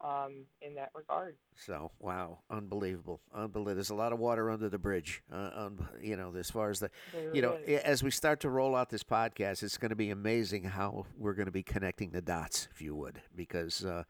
um, 0.03 0.33
in 0.61 0.75
that 0.75 0.89
regard. 0.95 1.35
So 1.55 1.91
wow, 1.99 2.39
unbelievable, 2.49 3.21
unbelievable. 3.33 3.75
There's 3.75 3.89
a 3.89 3.95
lot 3.95 4.13
of 4.13 4.19
water 4.19 4.49
under 4.49 4.69
the 4.69 4.79
bridge. 4.79 5.21
Uh, 5.31 5.49
un, 5.55 5.87
you 6.01 6.15
know, 6.15 6.33
as 6.35 6.49
far 6.49 6.69
as 6.69 6.79
the, 6.79 6.89
There 7.13 7.35
you 7.35 7.41
know, 7.41 7.57
is. 7.65 7.81
as 7.83 8.03
we 8.03 8.11
start 8.11 8.39
to 8.41 8.49
roll 8.49 8.75
out 8.75 8.89
this 8.89 9.03
podcast, 9.03 9.63
it's 9.63 9.77
going 9.77 9.89
to 9.89 9.95
be 9.95 10.09
amazing 10.09 10.63
how 10.63 11.05
we're 11.17 11.33
going 11.33 11.45
to 11.45 11.51
be 11.51 11.63
connecting 11.63 12.11
the 12.11 12.21
dots, 12.21 12.67
if 12.71 12.81
you 12.81 12.95
would, 12.95 13.21
because. 13.35 13.85
Uh, 13.85 14.03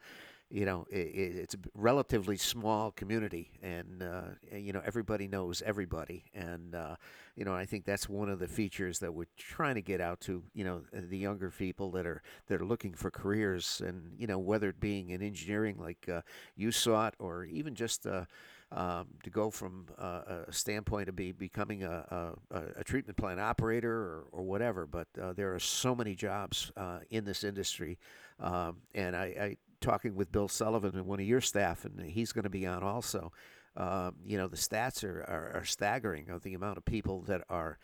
you 0.52 0.66
know, 0.66 0.86
it, 0.90 0.96
it's 0.96 1.54
a 1.54 1.58
relatively 1.74 2.36
small 2.36 2.90
community, 2.90 3.50
and 3.62 4.02
uh, 4.02 4.22
you 4.54 4.74
know 4.74 4.82
everybody 4.84 5.26
knows 5.26 5.62
everybody, 5.62 6.24
and 6.34 6.74
uh, 6.74 6.96
you 7.36 7.46
know 7.46 7.54
I 7.54 7.64
think 7.64 7.86
that's 7.86 8.06
one 8.06 8.28
of 8.28 8.38
the 8.38 8.46
features 8.46 8.98
that 8.98 9.14
we're 9.14 9.24
trying 9.38 9.76
to 9.76 9.80
get 9.80 10.02
out 10.02 10.20
to 10.22 10.42
you 10.52 10.64
know 10.64 10.82
the 10.92 11.16
younger 11.16 11.50
people 11.50 11.90
that 11.92 12.06
are 12.06 12.22
that 12.48 12.60
are 12.60 12.66
looking 12.66 12.92
for 12.92 13.10
careers, 13.10 13.80
and 13.84 14.12
you 14.18 14.26
know 14.26 14.38
whether 14.38 14.68
it 14.68 14.78
being 14.78 15.08
in 15.08 15.22
engineering 15.22 15.78
like 15.80 16.06
uh, 16.12 16.20
you 16.54 16.70
sought, 16.70 17.14
or 17.18 17.44
even 17.46 17.74
just 17.74 18.06
uh, 18.06 18.26
um, 18.72 19.06
to 19.22 19.30
go 19.30 19.50
from 19.50 19.86
uh, 19.98 20.42
a 20.48 20.52
standpoint 20.52 21.08
of 21.08 21.16
be 21.16 21.32
becoming 21.32 21.82
a, 21.82 22.34
a, 22.50 22.62
a 22.76 22.84
treatment 22.84 23.16
plant 23.16 23.40
operator 23.40 23.90
or, 23.90 24.24
or 24.32 24.42
whatever. 24.42 24.86
But 24.86 25.08
uh, 25.20 25.32
there 25.32 25.54
are 25.54 25.58
so 25.58 25.94
many 25.94 26.14
jobs 26.14 26.70
uh, 26.76 26.98
in 27.08 27.24
this 27.24 27.42
industry, 27.42 27.98
um, 28.38 28.78
and 28.94 29.16
I, 29.16 29.24
I 29.24 29.56
talking 29.82 30.14
with 30.14 30.32
Bill 30.32 30.48
Sullivan 30.48 30.96
and 30.96 31.06
one 31.06 31.20
of 31.20 31.26
your 31.26 31.40
staff, 31.40 31.84
and 31.84 32.00
he's 32.00 32.32
going 32.32 32.44
to 32.44 32.50
be 32.50 32.66
on 32.66 32.82
also. 32.82 33.32
Um, 33.76 34.16
you 34.24 34.36
know, 34.36 34.48
the 34.48 34.56
stats 34.56 35.02
are, 35.04 35.20
are, 35.22 35.52
are, 35.60 35.64
staggering 35.64 36.28
of 36.28 36.42
the 36.42 36.52
amount 36.52 36.76
of 36.76 36.84
people 36.84 37.22
that 37.22 37.42
are 37.48 37.78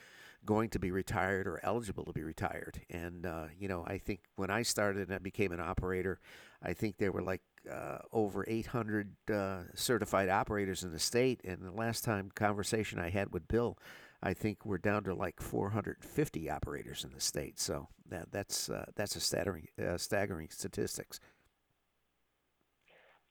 going 0.45 0.69
to 0.71 0.79
be 0.79 0.91
retired 0.91 1.47
or 1.47 1.61
eligible 1.63 2.05
to 2.05 2.13
be 2.13 2.23
retired. 2.23 2.83
And, 2.91 3.25
uh, 3.25 3.47
you 3.59 3.69
know, 3.69 3.85
I 3.87 3.97
think 3.97 4.21
when 4.37 4.51
I 4.51 4.63
started 4.63 5.09
and 5.09 5.15
I 5.15 5.19
became 5.19 5.51
an 5.51 5.61
operator, 5.61 6.21
I 6.63 6.75
think 6.75 6.99
there 6.99 7.11
were 7.11 7.23
like 7.23 7.41
uh, 7.71 7.99
over 8.13 8.45
800 8.47 9.15
uh, 9.33 9.61
certified 9.75 10.29
operators 10.29 10.83
in 10.83 10.93
the 10.93 10.99
state. 10.99 11.41
And 11.43 11.63
the 11.63 11.73
last 11.73 12.05
time 12.05 12.31
conversation 12.35 12.99
I 12.99 13.09
had 13.09 13.33
with 13.33 13.49
Bill, 13.49 13.79
I 14.23 14.35
think 14.35 14.67
we're 14.67 14.79
down 14.79 15.05
to 15.05 15.15
like 15.15 15.41
450 15.41 16.51
operators 16.51 17.05
in 17.05 17.13
the 17.13 17.21
state. 17.21 17.59
So 17.59 17.89
that, 18.11 18.31
that's 18.33 18.69
uh, 18.69 18.87
that's 18.97 19.17
a 19.17 19.21
staggering 19.21 19.69
uh, 19.81 19.97
staggering 19.97 20.49
statistics. 20.51 21.21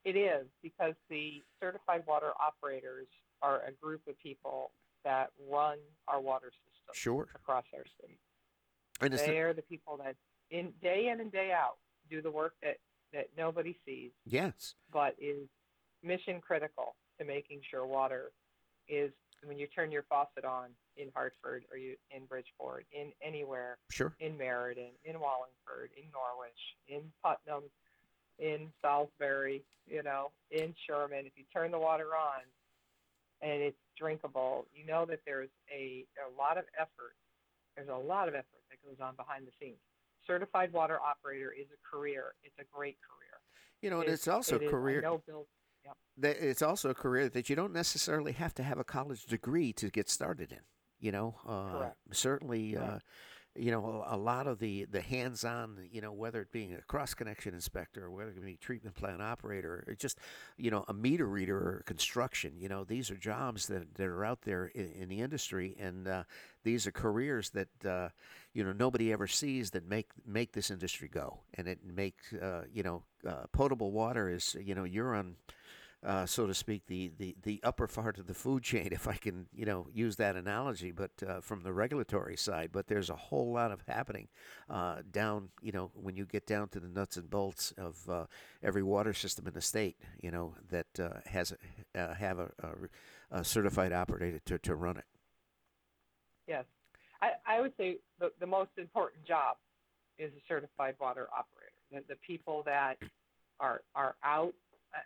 It 0.08 0.16
is 0.16 0.48
because 0.64 0.94
the 1.10 1.44
certified 1.62 2.04
water 2.08 2.32
operators 2.40 3.08
are 3.42 3.62
a 3.68 3.74
group 3.74 4.02
of 4.08 4.18
people 4.24 4.72
that 5.04 5.32
run 5.52 5.80
our 6.08 6.22
water 6.22 6.50
system 6.50 6.94
sure. 6.94 7.28
across 7.36 7.66
our 7.74 7.84
state. 8.00 8.18
And 9.02 9.12
they 9.14 9.40
are 9.40 9.54
the 9.54 9.64
people 9.64 9.98
that 9.98 10.16
in 10.50 10.72
day 10.82 11.10
in 11.14 11.20
and 11.20 11.30
day 11.30 11.52
out 11.52 11.76
do 12.10 12.22
the 12.22 12.32
work 12.32 12.54
that, 12.64 12.78
that 13.12 13.28
nobody 13.38 13.76
sees. 13.86 14.12
Yes. 14.26 14.76
But 14.94 15.16
is 15.20 15.50
mission 16.02 16.40
critical 16.40 16.96
to 17.20 17.26
making 17.26 17.60
sure 17.70 17.86
water 17.86 18.32
is 18.88 19.12
when 19.44 19.60
you 19.60 19.68
turn 19.68 19.92
your 19.92 20.04
faucet 20.04 20.46
on 20.46 20.70
in 20.96 21.10
Hartford 21.14 21.66
or 21.70 21.78
you 21.78 21.98
in 22.12 22.26
Bridgeport, 22.28 22.86
in 22.94 23.12
anywhere, 23.22 23.78
sure, 23.92 24.16
in 24.22 24.38
Meriden, 24.38 24.92
in 25.04 25.20
Wallingford, 25.20 25.92
in 25.98 26.06
Norwich, 26.16 26.62
in 26.88 27.12
Putnam, 27.22 27.64
in 28.40 28.68
Salisbury, 28.82 29.64
you 29.88 30.04
know, 30.04 30.32
in 30.52 30.74
Sherman, 30.86 31.26
if 31.26 31.34
you 31.36 31.44
turn 31.54 31.72
the 31.72 31.80
water 31.80 32.10
on 32.16 32.42
and 33.42 33.62
it's 33.62 33.78
drinkable, 33.98 34.66
you 34.74 34.86
know 34.86 35.06
that 35.06 35.20
there's 35.26 35.50
a, 35.72 36.06
a 36.18 36.30
lot 36.38 36.58
of 36.58 36.66
effort. 36.80 37.16
There's 37.76 37.90
a 37.90 38.08
lot 38.08 38.28
of 38.28 38.34
effort 38.34 38.64
that 38.70 38.78
goes 38.86 38.98
on 39.02 39.16
behind 39.16 39.46
the 39.46 39.52
scenes. 39.60 39.80
Certified 40.26 40.74
water 40.74 41.00
operator 41.00 41.54
is 41.58 41.68
a 41.72 41.96
career. 41.96 42.34
It's 42.44 42.58
a 42.60 42.66
great 42.76 42.98
career. 43.02 43.40
You 43.82 43.90
know, 43.92 44.02
and 44.02 44.10
it's, 44.10 44.24
it's 44.24 44.28
also 44.28 44.56
it 44.56 44.64
a 44.64 44.70
career. 44.70 45.02
no 45.02 45.22
Bill, 45.26 45.48
that 46.18 46.38
it's 46.42 46.62
also 46.62 46.90
a 46.90 46.96
career 46.96 47.30
that 47.30 47.50
you 47.50 47.56
don't 47.56 47.74
necessarily 47.74 48.32
have 48.34 48.54
to 48.56 48.64
have 48.64 48.80
a 48.80 48.84
college 48.84 49.26
degree 49.26 49.72
to 49.74 49.90
get 49.90 50.10
started 50.10 50.52
in. 50.52 50.60
You 51.00 51.12
know, 51.12 51.36
uh, 51.48 51.90
certainly, 52.12 52.76
uh, 52.76 53.00
you 53.58 53.72
know, 53.72 54.04
a, 54.08 54.18
lot 54.18 54.48
of 54.48 54.60
the, 54.60 54.86
the 54.86 55.02
hands 55.02 55.44
on, 55.44 55.78
you 55.92 56.02
know, 56.02 56.12
whether 56.12 56.42
it 56.42 56.52
being 56.52 56.74
a 56.74 56.82
cross 56.82 57.14
connection 57.14 57.54
inspector 57.54 58.06
or 58.06 58.12
whether 58.12 58.30
it 58.30 58.44
be 58.44 58.58
treatment 58.58 58.96
plant 58.96 59.22
operator 59.22 59.84
or 59.88 59.96
just, 59.96 60.20
you 60.58 60.72
know, 60.72 60.86
a 60.88 60.94
meter 60.94 61.26
reader 61.26 61.58
or 61.58 61.84
construction, 61.86 62.54
you 62.58 62.70
know, 62.70 62.84
these 62.84 63.10
are 63.10 63.16
jobs 63.16 63.68
that, 63.68 63.96
that 63.96 64.06
are 64.06 64.26
out 64.26 64.42
there 64.44 64.66
in, 64.66 64.92
in 65.02 65.10
the 65.10 65.22
industry. 65.22 65.76
And 65.80 66.08
uh, 66.08 66.24
these 66.64 66.88
are 66.88 66.92
careers 66.92 67.50
that, 67.52 67.86
uh, 67.86 68.10
you 68.54 68.64
know, 68.64 68.74
nobody 68.74 69.12
ever 69.12 69.28
sees 69.28 69.72
that 69.72 69.88
make, 69.88 70.10
make 70.26 70.54
this 70.54 70.72
industry 70.72 71.08
go. 71.08 71.40
And 71.54 71.68
it 71.68 71.80
makes, 71.86 72.34
uh, 72.34 72.64
you 72.74 72.84
know, 72.84 73.04
uh, 73.28 73.46
potable 73.52 73.92
water 73.92 74.30
is, 74.30 74.56
you 74.60 74.76
know, 74.76 74.84
you're 74.84 75.16
on 75.16 75.36
uh, 76.06 76.26
so 76.26 76.46
to 76.46 76.54
speak, 76.54 76.84
the, 76.88 77.12
the, 77.18 77.36
the 77.42 77.60
upper 77.64 77.88
part 77.88 78.20
of 78.20 78.28
the 78.28 78.34
food 78.34 78.64
chain, 78.64 78.90
if 78.92 79.08
I 79.08 79.16
can, 79.16 79.48
you 79.54 79.66
know, 79.66 79.88
use 79.92 80.16
that 80.18 80.36
analogy, 80.36 80.92
but 80.92 81.12
uh, 81.28 81.42
from 81.42 81.62
the 81.62 81.74
regulatory 81.74 82.38
side. 82.38 82.70
But 82.72 82.88
there's 82.88 83.10
a 83.10 83.16
whole 83.16 83.52
lot 83.52 83.72
of 83.72 83.82
happening 83.88 84.28
uh, 84.70 84.98
down, 85.12 85.50
you 85.62 85.72
know, 85.72 85.92
when 85.96 86.16
you 86.16 86.26
get 86.26 86.46
down 86.46 86.70
to 86.70 86.80
the 86.80 86.88
nuts 86.88 87.18
and 87.18 87.30
bolts 87.30 87.74
of 87.78 88.10
uh, 88.10 88.26
every 88.62 88.84
water 88.84 89.14
system 89.14 89.48
in 89.48 89.54
the 89.54 89.62
state, 89.62 89.98
you 90.22 90.32
know, 90.32 90.54
that 90.70 91.00
uh, 91.00 91.20
has 91.26 91.54
a, 91.96 92.16
have 92.16 92.40
a, 92.40 92.52
a, 93.32 93.40
a, 93.40 93.44
certified 93.44 93.92
operator 93.92 94.40
to, 94.46 94.60
to 94.60 94.76
run 94.76 94.98
it. 94.98 95.06
Yes, 96.48 96.66
I, 97.22 97.32
I 97.46 97.60
would 97.60 97.74
say 97.78 97.98
the, 98.20 98.32
the 98.40 98.48
most 98.48 98.72
important 98.78 99.26
job 99.26 99.58
is 100.18 100.32
a 100.32 100.42
certified 100.48 100.96
water 101.00 101.28
operator. 101.32 101.74
The, 101.92 102.14
the 102.14 102.20
people 102.26 102.64
that 102.66 102.98
are 103.60 103.82
are 103.96 104.16
out 104.24 104.54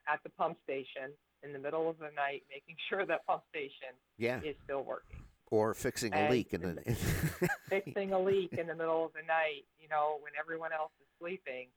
at 0.08 0.20
the 0.24 0.30
pump 0.32 0.58
station 0.64 1.14
in 1.44 1.54
the 1.54 1.60
middle 1.60 1.90
of 1.90 1.98
the 2.00 2.10
night, 2.16 2.44
making 2.50 2.76
sure 2.90 3.06
that 3.06 3.26
pump 3.26 3.44
station 3.50 3.94
yeah. 4.18 4.40
is 4.44 4.56
still 4.64 4.84
working. 4.84 5.20
Or 5.50 5.74
fixing 5.74 6.14
a 6.14 6.30
leak 6.30 6.54
in 6.54 6.62
the 6.62 7.50
fixing 7.70 8.14
a 8.14 8.20
leak 8.20 8.54
in 8.54 8.68
the 8.68 8.76
middle 8.76 9.06
of 9.06 9.12
the 9.12 9.26
night. 9.28 9.68
You 9.82 9.90
know, 9.90 10.18
when 10.22 10.32
everyone 10.40 10.72
else 10.72 10.94
is 11.02 11.08
sleeping, 11.20 11.68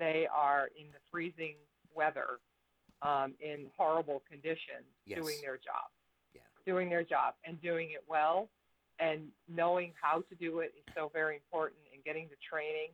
they 0.00 0.26
are 0.34 0.68
in 0.76 0.86
the 0.90 0.98
freezing 1.12 1.54
weather, 1.94 2.40
um, 3.02 3.34
in 3.38 3.66
horrible 3.76 4.22
conditions, 4.28 4.90
yes. 5.06 5.20
doing 5.20 5.36
their 5.42 5.58
job. 5.58 5.86
Yeah. 6.34 6.40
Doing 6.66 6.90
their 6.90 7.04
job 7.04 7.34
and 7.44 7.62
doing 7.62 7.90
it 7.92 8.02
well, 8.08 8.48
and 8.98 9.28
knowing 9.48 9.92
how 10.00 10.22
to 10.28 10.34
do 10.34 10.58
it 10.58 10.74
is 10.76 10.84
so 10.96 11.08
very 11.14 11.36
important. 11.36 11.82
And 11.94 12.02
getting 12.02 12.26
the 12.30 12.40
training 12.50 12.90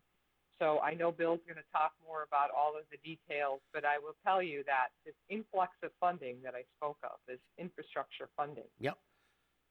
so 0.59 0.81
I 0.81 0.95
know 0.95 1.13
Bill's 1.13 1.41
going 1.47 1.57
to 1.57 1.71
talk 1.73 1.93
more 2.07 2.23
about 2.23 2.51
all 2.57 2.77
of 2.77 2.85
the 2.91 2.97
details, 3.05 3.61
but 3.73 3.85
I 3.85 3.99
will 3.99 4.17
tell 4.25 4.43
you 4.43 4.65
that 4.65 4.89
this 5.05 5.15
influx 5.29 5.73
of 5.83 5.91
funding 6.01 6.37
that 6.45 6.55
I 6.55 6.65
spoke 6.77 6.99
of, 7.05 7.19
this 7.29 7.41
infrastructure 7.59 8.29
funding, 8.37 8.71
yep. 8.81 8.97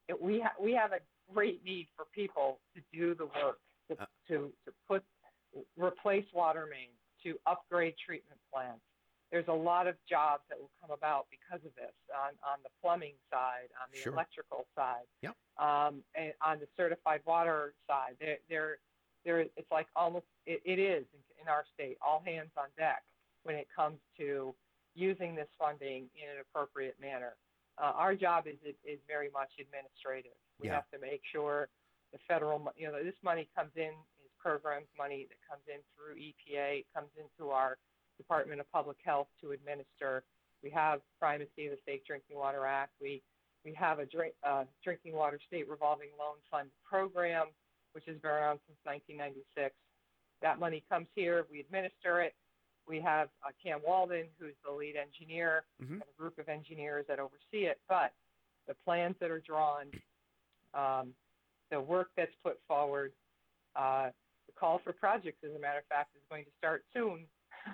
It, 0.07 0.21
we 0.21 0.39
ha- 0.39 0.53
we 0.61 0.73
have 0.73 0.91
a 0.91 1.01
great 1.33 1.65
need 1.65 1.87
for 1.95 2.05
people 2.13 2.59
to 2.75 2.81
do 2.93 3.15
the 3.15 3.25
work 3.25 3.57
to, 3.89 4.01
uh, 4.01 4.05
to 4.27 4.53
to 4.65 4.73
put 4.87 5.03
replace 5.77 6.25
water 6.33 6.67
mains, 6.69 6.99
to 7.23 7.39
upgrade 7.47 7.95
treatment 7.97 8.39
plants. 8.53 8.81
There's 9.31 9.47
a 9.47 9.53
lot 9.53 9.87
of 9.87 9.95
jobs 10.07 10.43
that 10.49 10.59
will 10.59 10.69
come 10.79 10.91
about 10.91 11.25
because 11.31 11.65
of 11.65 11.73
this 11.75 11.91
on, 12.13 12.37
on 12.45 12.59
the 12.63 12.69
plumbing 12.81 13.15
side, 13.31 13.73
on 13.81 13.89
the 13.91 13.97
sure. 13.97 14.13
electrical 14.13 14.67
side, 14.75 15.09
yep. 15.23 15.35
um, 15.57 16.03
and 16.13 16.31
on 16.45 16.59
the 16.59 16.67
certified 16.77 17.21
water 17.25 17.73
side. 17.87 18.13
There, 18.19 18.37
there 18.47 18.77
there 19.25 19.39
it's 19.41 19.71
like 19.71 19.87
almost 19.95 20.25
it, 20.45 20.61
it 20.63 20.79
is 20.79 21.03
in, 21.13 21.21
in 21.41 21.47
our 21.49 21.65
state 21.73 21.97
all 22.05 22.21
hands 22.25 22.51
on 22.57 22.65
deck 22.77 23.03
when 23.43 23.55
it 23.55 23.67
comes 23.75 23.97
to 24.17 24.53
using 24.93 25.35
this 25.35 25.49
funding 25.59 26.07
in 26.15 26.29
an 26.31 26.39
appropriate 26.41 26.95
manner. 27.01 27.35
Uh, 27.77 27.91
our 27.95 28.15
job 28.15 28.45
is 28.47 28.55
is 28.85 28.99
very 29.07 29.29
much 29.33 29.51
administrative. 29.59 30.37
We 30.61 30.69
yeah. 30.69 30.75
have 30.75 30.89
to 30.93 30.99
make 30.99 31.21
sure 31.31 31.67
the 32.13 32.19
federal, 32.27 32.63
you 32.77 32.87
know, 32.87 33.03
this 33.03 33.19
money 33.23 33.49
comes 33.55 33.71
in 33.75 33.91
is 34.23 34.31
programs 34.39 34.87
money 34.97 35.27
that 35.27 35.37
comes 35.43 35.63
in 35.67 35.83
through 35.91 36.15
EPA, 36.15 36.79
it 36.79 36.85
comes 36.95 37.11
into 37.19 37.51
our 37.51 37.77
Department 38.17 38.61
of 38.61 38.71
Public 38.71 38.97
Health 39.03 39.27
to 39.41 39.51
administer. 39.51 40.23
We 40.63 40.69
have 40.71 41.01
primacy 41.19 41.67
of 41.67 41.75
the 41.75 41.81
Safe 41.85 42.01
Drinking 42.07 42.37
Water 42.37 42.65
Act. 42.65 42.93
We 43.01 43.21
we 43.65 43.73
have 43.73 43.99
a 43.99 44.05
drink, 44.05 44.33
uh, 44.47 44.63
drinking 44.83 45.15
water 45.15 45.39
state 45.47 45.67
revolving 45.67 46.09
loan 46.19 46.37
fund 46.49 46.69
program 46.87 47.47
which 47.95 48.03
has 48.05 48.17
been 48.17 48.29
around 48.31 48.59
since 48.67 48.77
1996. 48.83 49.73
That 50.41 50.59
money 50.59 50.83
comes 50.91 51.07
here, 51.15 51.47
we 51.49 51.61
administer 51.61 52.21
it. 52.21 52.35
We 52.87 52.99
have 52.99 53.29
uh, 53.41 53.49
Cam 53.63 53.79
Walden, 53.87 54.25
who's 54.37 54.53
the 54.63 54.71
lead 54.71 54.95
engineer, 54.99 55.63
mm-hmm. 55.81 55.93
and 55.93 56.03
a 56.03 56.21
group 56.21 56.37
of 56.37 56.49
engineers 56.49 57.05
that 57.07 57.19
oversee 57.19 57.65
it. 57.65 57.79
But 57.87 58.11
the 58.67 58.75
plans 58.85 59.15
that 59.21 59.31
are 59.31 59.39
drawn, 59.39 59.85
um, 60.73 61.13
the 61.71 61.79
work 61.79 62.09
that's 62.15 62.35
put 62.43 62.59
forward, 62.67 63.13
uh, 63.75 64.09
the 64.45 64.53
call 64.59 64.81
for 64.83 64.93
projects, 64.93 65.39
as 65.43 65.55
a 65.55 65.59
matter 65.59 65.79
of 65.79 65.85
fact, 65.85 66.09
is 66.15 66.21
going 66.29 66.43
to 66.43 66.51
start 66.59 66.83
soon. 66.93 67.25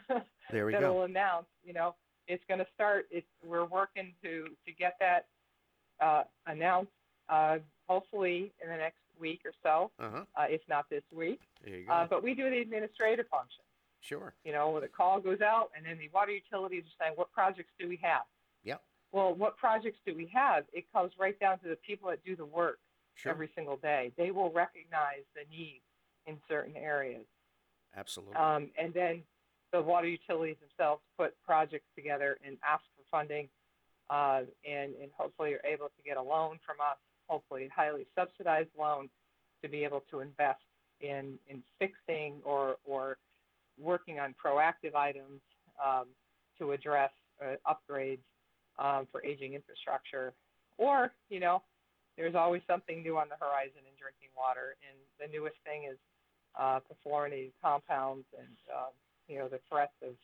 there 0.52 0.66
we 0.66 0.72
that 0.72 0.82
go. 0.82 0.94
will 0.94 1.04
announce, 1.04 1.48
you 1.66 1.74
know, 1.74 1.96
it's 2.28 2.44
going 2.48 2.60
to 2.60 2.68
start. 2.74 3.08
It's, 3.12 3.28
we're 3.44 3.66
working 3.66 4.14
to 4.24 4.46
to 4.66 4.72
get 4.72 4.96
that 5.02 5.26
uh, 6.00 6.24
announced, 6.48 6.92
uh, 7.28 7.58
hopefully 7.90 8.54
in 8.64 8.70
the 8.70 8.78
next 8.78 9.01
week 9.22 9.42
or 9.46 9.54
so, 9.64 9.92
uh-huh. 10.00 10.24
uh, 10.36 10.46
if 10.50 10.62
not 10.68 10.90
this 10.90 11.04
week. 11.16 11.40
There 11.64 11.78
you 11.78 11.86
go. 11.86 11.94
Uh, 11.94 12.08
but 12.10 12.24
we 12.24 12.34
do 12.34 12.50
the 12.50 12.60
administrative 12.60 13.28
function. 13.28 13.64
Sure. 14.02 14.34
You 14.44 14.52
know, 14.52 14.72
when 14.72 14.82
the 14.82 14.88
call 14.88 15.22
goes 15.22 15.42
out, 15.42 15.70
and 15.78 15.86
then 15.86 15.98
the 16.00 16.10
water 16.14 16.32
utilities 16.32 16.84
are 16.84 17.06
saying, 17.06 17.14
what 17.16 17.32
projects 17.32 17.72
do 17.80 17.88
we 17.88 18.00
have? 18.02 18.24
Yep. 18.64 18.82
Well, 19.12 19.36
what 19.36 19.58
projects 19.58 20.00
do 20.06 20.16
we 20.16 20.30
have? 20.34 20.66
It 20.74 20.86
comes 20.92 21.12
right 21.20 21.40
down 21.40 21.60
to 21.60 21.70
the 21.70 21.76
people 21.76 22.10
that 22.10 22.26
do 22.26 22.36
the 22.36 22.46
work 22.46 22.80
sure. 23.16 23.32
every 23.32 23.50
single 23.56 23.78
day. 23.78 24.12
They 24.18 24.32
will 24.32 24.52
recognize 24.52 25.24
the 25.36 25.44
needs 25.56 25.84
in 26.26 26.38
certain 26.50 26.76
areas. 26.76 27.26
Absolutely. 27.96 28.36
Um, 28.36 28.70
and 28.78 28.94
then 28.94 29.22
the 29.72 29.82
water 29.82 30.08
utilities 30.08 30.58
themselves 30.60 31.02
put 31.18 31.36
projects 31.46 31.88
together 31.96 32.38
and 32.46 32.58
ask 32.68 32.84
for 32.96 33.04
funding, 33.12 33.50
uh, 34.10 34.42
and 34.68 34.94
and 35.02 35.12
hopefully 35.16 35.54
are 35.54 35.66
able 35.66 35.88
to 35.88 36.02
get 36.06 36.18
a 36.18 36.22
loan 36.22 36.60
from 36.66 36.78
us, 36.82 36.98
hopefully 37.32 37.66
a 37.66 37.70
highly 37.74 38.06
subsidized 38.14 38.70
loan, 38.78 39.10
to 39.64 39.70
be 39.70 39.84
able 39.84 40.04
to 40.12 40.20
invest 40.20 40.62
in 41.00 41.40
in 41.48 41.64
fixing 41.80 42.36
or 42.44 42.76
or 42.84 43.18
working 43.80 44.20
on 44.20 44.36
proactive 44.44 44.94
items 44.94 45.42
um, 45.84 46.06
to 46.60 46.74
address 46.74 47.12
uh, 47.42 47.56
upgrades 47.66 48.20
um, 48.78 49.08
for 49.12 49.24
aging 49.26 49.54
infrastructure. 49.54 50.34
Or, 50.78 51.12
you 51.30 51.40
know, 51.40 51.64
there's 52.18 52.36
always 52.36 52.62
something 52.68 53.02
new 53.02 53.18
on 53.18 53.28
the 53.30 53.36
horizon 53.40 53.82
in 53.88 53.94
drinking 54.00 54.30
water, 54.38 54.76
and 54.88 54.98
the 55.20 55.36
newest 55.36 55.56
thing 55.66 55.90
is 55.92 55.98
uh, 56.60 56.80
perfluorinated 56.86 57.54
compounds 57.62 58.26
and 58.38 58.58
uh, 58.76 58.90
you 59.28 59.40
know 59.40 59.48
the 59.48 59.60
threats 59.70 59.94
of 60.04 60.16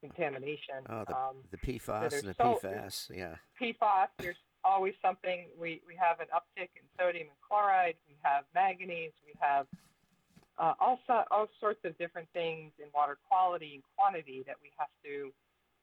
contamination. 0.00 0.80
Oh, 0.88 1.04
the, 1.06 1.16
um, 1.16 1.36
the 1.50 1.58
PFAS 1.58 2.20
and 2.20 2.28
the 2.28 2.34
so- 2.34 2.58
PFAS. 2.62 3.10
Yeah. 3.14 3.34
PFAS, 3.60 4.08
there's 4.18 4.36
always 4.66 4.94
something. 5.00 5.46
We, 5.54 5.80
we 5.86 5.94
have 5.94 6.18
an 6.18 6.26
uptick 6.34 6.74
in 6.74 6.82
sodium 6.98 7.28
and 7.30 7.40
chloride. 7.46 7.94
We 8.10 8.16
have 8.22 8.44
manganese. 8.54 9.14
We 9.24 9.34
have 9.38 9.66
uh, 10.58 10.74
all, 10.80 10.98
so, 11.06 11.22
all 11.30 11.48
sorts 11.60 11.80
of 11.84 11.96
different 11.98 12.26
things 12.32 12.72
in 12.78 12.86
water 12.92 13.16
quality 13.28 13.78
and 13.78 13.82
quantity 13.94 14.42
that 14.46 14.56
we 14.60 14.72
have 14.76 14.90
to 15.06 15.30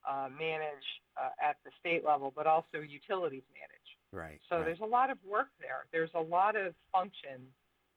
uh, 0.03 0.27
manage 0.37 0.87
uh, 1.15 1.31
at 1.41 1.55
the 1.63 1.71
state 1.79 2.03
level, 2.03 2.33
but 2.35 2.45
also 2.45 2.83
utilities 2.83 3.47
manage. 3.55 3.89
Right. 4.11 4.39
So 4.49 4.57
right. 4.57 4.65
there's 4.65 4.81
a 4.81 4.85
lot 4.85 5.09
of 5.09 5.17
work 5.25 5.47
there. 5.61 5.85
There's 5.91 6.13
a 6.13 6.21
lot 6.21 6.55
of 6.55 6.73
functions 6.91 7.47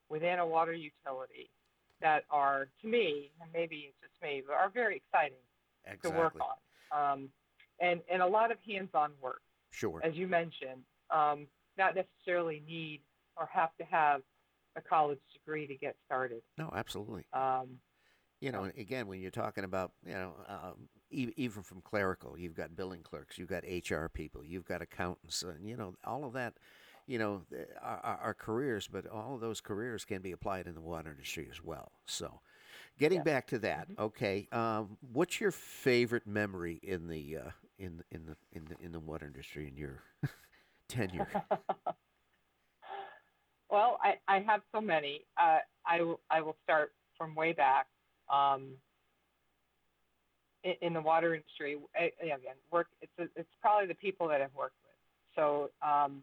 within 0.08 0.38
a 0.38 0.46
water 0.46 0.72
utility 0.72 1.50
that 2.00 2.24
are, 2.30 2.68
to 2.82 2.86
me, 2.86 3.32
and 3.40 3.50
maybe 3.52 3.88
it's 3.88 3.96
just 4.00 4.22
me, 4.22 4.42
but 4.46 4.54
are 4.54 4.70
very 4.70 4.96
exciting 4.96 5.42
exactly. 5.84 6.10
to 6.10 6.16
work 6.16 6.34
on. 6.40 6.56
Um, 6.92 7.28
and, 7.80 8.00
and 8.10 8.22
a 8.22 8.26
lot 8.26 8.52
of 8.52 8.58
hands-on 8.66 9.12
work 9.20 9.40
Sure. 9.76 10.04
as 10.04 10.14
you 10.14 10.26
mentioned, 10.26 10.84
um, 11.10 11.46
not 11.76 11.94
necessarily 11.94 12.62
need 12.66 13.02
or 13.36 13.46
have 13.46 13.76
to 13.78 13.84
have 13.84 14.22
a 14.76 14.80
college 14.80 15.20
degree 15.32 15.66
to 15.66 15.76
get 15.76 15.96
started. 16.06 16.42
No, 16.58 16.70
absolutely. 16.74 17.26
Um, 17.32 17.80
You 18.40 18.52
know, 18.52 18.64
again, 18.64 19.06
when 19.06 19.20
you're 19.20 19.30
talking 19.30 19.64
about, 19.64 19.92
you 20.04 20.12
know, 20.12 20.34
um, 20.46 20.88
e- 21.10 21.32
even 21.36 21.62
from 21.62 21.80
clerical, 21.80 22.38
you've 22.38 22.54
got 22.54 22.76
billing 22.76 23.02
clerks, 23.02 23.38
you've 23.38 23.48
got 23.48 23.64
HR 23.64 24.10
people, 24.10 24.44
you've 24.44 24.66
got 24.66 24.82
accountants, 24.82 25.42
and 25.42 25.66
you 25.66 25.74
know, 25.76 25.94
all 26.04 26.22
of 26.24 26.34
that, 26.34 26.58
you 27.06 27.18
know, 27.18 27.46
are, 27.80 27.98
are 28.00 28.16
are 28.18 28.34
careers, 28.34 28.88
but 28.88 29.06
all 29.06 29.34
of 29.34 29.40
those 29.40 29.62
careers 29.62 30.04
can 30.04 30.20
be 30.20 30.32
applied 30.32 30.66
in 30.66 30.74
the 30.74 30.82
water 30.82 31.10
industry 31.12 31.48
as 31.50 31.62
well. 31.62 31.92
So, 32.04 32.40
getting 32.98 33.18
Yeah. 33.18 33.24
back 33.24 33.46
to 33.48 33.58
that, 33.60 33.88
okay, 33.98 34.48
um, 34.52 34.98
what's 35.00 35.40
your 35.40 35.52
favorite 35.52 36.26
memory 36.26 36.80
in 36.82 37.08
the 37.08 37.38
uh, 37.38 37.50
in 37.78 38.02
in 38.10 38.26
the 38.26 38.36
in 38.52 38.64
the 38.66 38.76
in 38.84 38.92
the 38.92 39.00
water 39.00 39.26
industry 39.26 39.68
in 39.68 39.76
your 39.76 40.00
tenure? 40.88 41.28
well, 43.70 43.98
I, 44.02 44.14
I 44.28 44.40
have 44.40 44.62
so 44.72 44.80
many. 44.80 45.24
Uh, 45.40 45.58
I, 45.86 46.00
will- 46.00 46.20
I 46.30 46.40
will 46.40 46.56
start 46.64 46.92
from 47.18 47.34
way 47.34 47.52
back 47.52 47.86
um, 48.32 48.72
in, 50.64 50.74
in 50.82 50.92
the 50.92 51.00
water 51.00 51.34
industry. 51.34 51.76
I, 51.94 52.12
again, 52.22 52.38
work. 52.70 52.88
It's 53.00 53.12
a, 53.18 53.24
it's 53.38 53.48
probably 53.60 53.86
the 53.88 53.94
people 53.94 54.28
that 54.28 54.40
I've 54.40 54.54
worked 54.54 54.76
with. 54.82 54.92
So 55.34 55.70
um, 55.86 56.22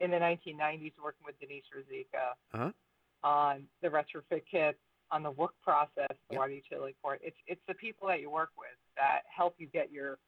in 0.00 0.10
the 0.10 0.16
1990s, 0.18 0.92
working 1.02 1.24
with 1.24 1.38
Denise 1.40 1.64
Ruzicka 1.74 2.34
Uh-huh. 2.54 2.70
on 3.22 3.64
the 3.82 3.88
retrofit 3.88 4.42
kits, 4.50 4.78
on 5.10 5.22
the 5.22 5.30
work 5.30 5.54
process, 5.62 6.06
the 6.08 6.16
Yep. 6.32 6.38
water 6.38 6.52
utility. 6.52 6.94
It's 7.22 7.36
it's 7.46 7.60
the 7.66 7.74
people 7.74 8.08
that 8.08 8.20
you 8.20 8.30
work 8.30 8.50
with 8.58 8.68
that 8.96 9.22
help 9.34 9.54
you 9.58 9.66
get 9.66 9.90
your 9.90 10.18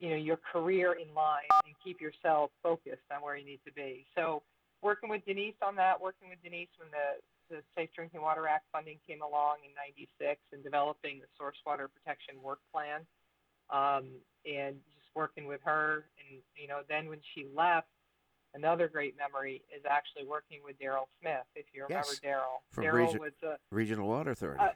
you 0.00 0.10
know 0.10 0.16
your 0.16 0.38
career 0.52 0.92
in 0.94 1.12
line 1.14 1.48
and 1.66 1.74
keep 1.82 2.00
yourself 2.00 2.50
focused 2.62 3.06
on 3.14 3.22
where 3.22 3.36
you 3.36 3.44
need 3.44 3.60
to 3.66 3.72
be. 3.72 4.06
So 4.14 4.42
working 4.82 5.08
with 5.08 5.24
Denise 5.24 5.54
on 5.62 5.76
that, 5.76 6.00
working 6.00 6.28
with 6.28 6.42
Denise 6.42 6.68
when 6.78 6.88
the 6.90 7.20
the 7.54 7.62
Safe 7.76 7.90
Drinking 7.94 8.22
Water 8.22 8.46
Act 8.48 8.64
funding 8.72 8.98
came 9.06 9.22
along 9.22 9.56
in 9.64 9.70
'96 9.76 10.40
and 10.52 10.62
developing 10.64 11.20
the 11.20 11.26
source 11.38 11.56
water 11.66 11.88
protection 11.88 12.40
work 12.42 12.60
plan, 12.72 13.00
um, 13.70 14.04
and 14.46 14.76
just 14.96 15.08
working 15.14 15.46
with 15.46 15.60
her. 15.64 16.04
And 16.18 16.40
you 16.56 16.68
know, 16.68 16.80
then 16.88 17.08
when 17.08 17.20
she 17.34 17.46
left, 17.54 17.88
another 18.54 18.88
great 18.88 19.14
memory 19.16 19.62
is 19.74 19.82
actually 19.88 20.26
working 20.26 20.60
with 20.64 20.78
Daryl 20.80 21.06
Smith. 21.20 21.44
If 21.54 21.66
you 21.72 21.84
remember 21.84 22.08
Yes, 22.08 22.20
Daryl, 22.24 22.60
from 22.70 22.84
Daryl 22.84 23.06
Region- 23.06 23.20
was 23.20 23.32
a 23.42 23.56
Regional 23.70 24.08
Water 24.08 24.30
Authority. 24.30 24.64
uh, 24.64 24.72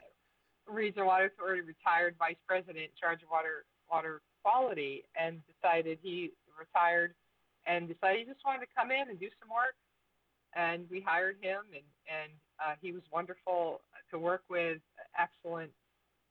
Regional 0.71 1.07
Water 1.09 1.25
Authority 1.27 1.63
retired 1.63 2.17
vice 2.19 2.37
president 2.47 2.79
in 2.79 2.91
charge 3.01 3.23
of 3.23 3.31
water 3.31 3.65
water 3.91 4.21
quality 4.49 5.05
and 5.21 5.41
decided 5.47 5.99
he 6.03 6.31
retired 6.59 7.15
and 7.67 7.89
decided 7.89 8.21
he 8.21 8.25
just 8.25 8.45
wanted 8.45 8.61
to 8.61 8.73
come 8.77 8.91
in 8.91 9.09
and 9.11 9.21
do 9.21 9.29
some 9.41 9.51
work. 9.51 9.77
And 10.57 10.87
we 10.91 11.05
hired 11.05 11.37
him, 11.43 11.61
and 11.73 11.85
and 12.09 12.33
uh, 12.59 12.75
he 12.81 12.93
was 12.93 13.03
wonderful 13.13 13.83
to 14.11 14.19
work 14.19 14.43
with, 14.49 14.79
excellent 15.19 15.71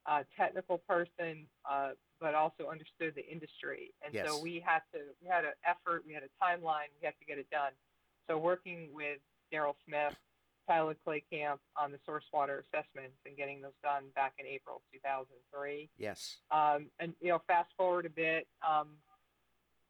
uh, 0.07 0.23
technical 0.35 0.79
person, 0.89 1.45
uh, 1.69 1.91
but 2.19 2.33
also 2.33 2.67
understood 2.71 3.13
the 3.15 3.25
industry. 3.29 3.93
And 4.03 4.13
Yes. 4.13 4.25
so 4.27 4.41
we 4.41 4.63
had 4.65 4.81
to 4.93 4.99
we 5.21 5.27
had 5.29 5.45
an 5.45 5.53
effort, 5.63 6.03
we 6.07 6.13
had 6.13 6.23
a 6.23 6.33
timeline, 6.43 6.89
we 6.99 7.05
had 7.05 7.13
to 7.19 7.25
get 7.27 7.37
it 7.37 7.49
done. 7.51 7.73
So 8.27 8.39
working 8.39 8.89
with 8.91 9.19
Daryl 9.53 9.75
Smith, 9.85 10.17
Tyler 10.67 10.95
Claycamp 11.07 11.59
on 11.75 11.91
the 11.91 11.99
source 12.05 12.25
water 12.33 12.63
assessments 12.65 13.15
and 13.25 13.35
getting 13.37 13.61
those 13.61 13.77
done 13.81 14.03
back 14.15 14.33
in 14.39 14.45
April 14.45 14.81
2003. 14.93 15.89
yes. 15.97 16.37
Um, 16.51 16.87
and 16.99 17.13
you 17.21 17.29
know, 17.29 17.41
fast 17.47 17.69
forward 17.77 18.05
a 18.05 18.09
bit, 18.09 18.47
um, 18.67 18.89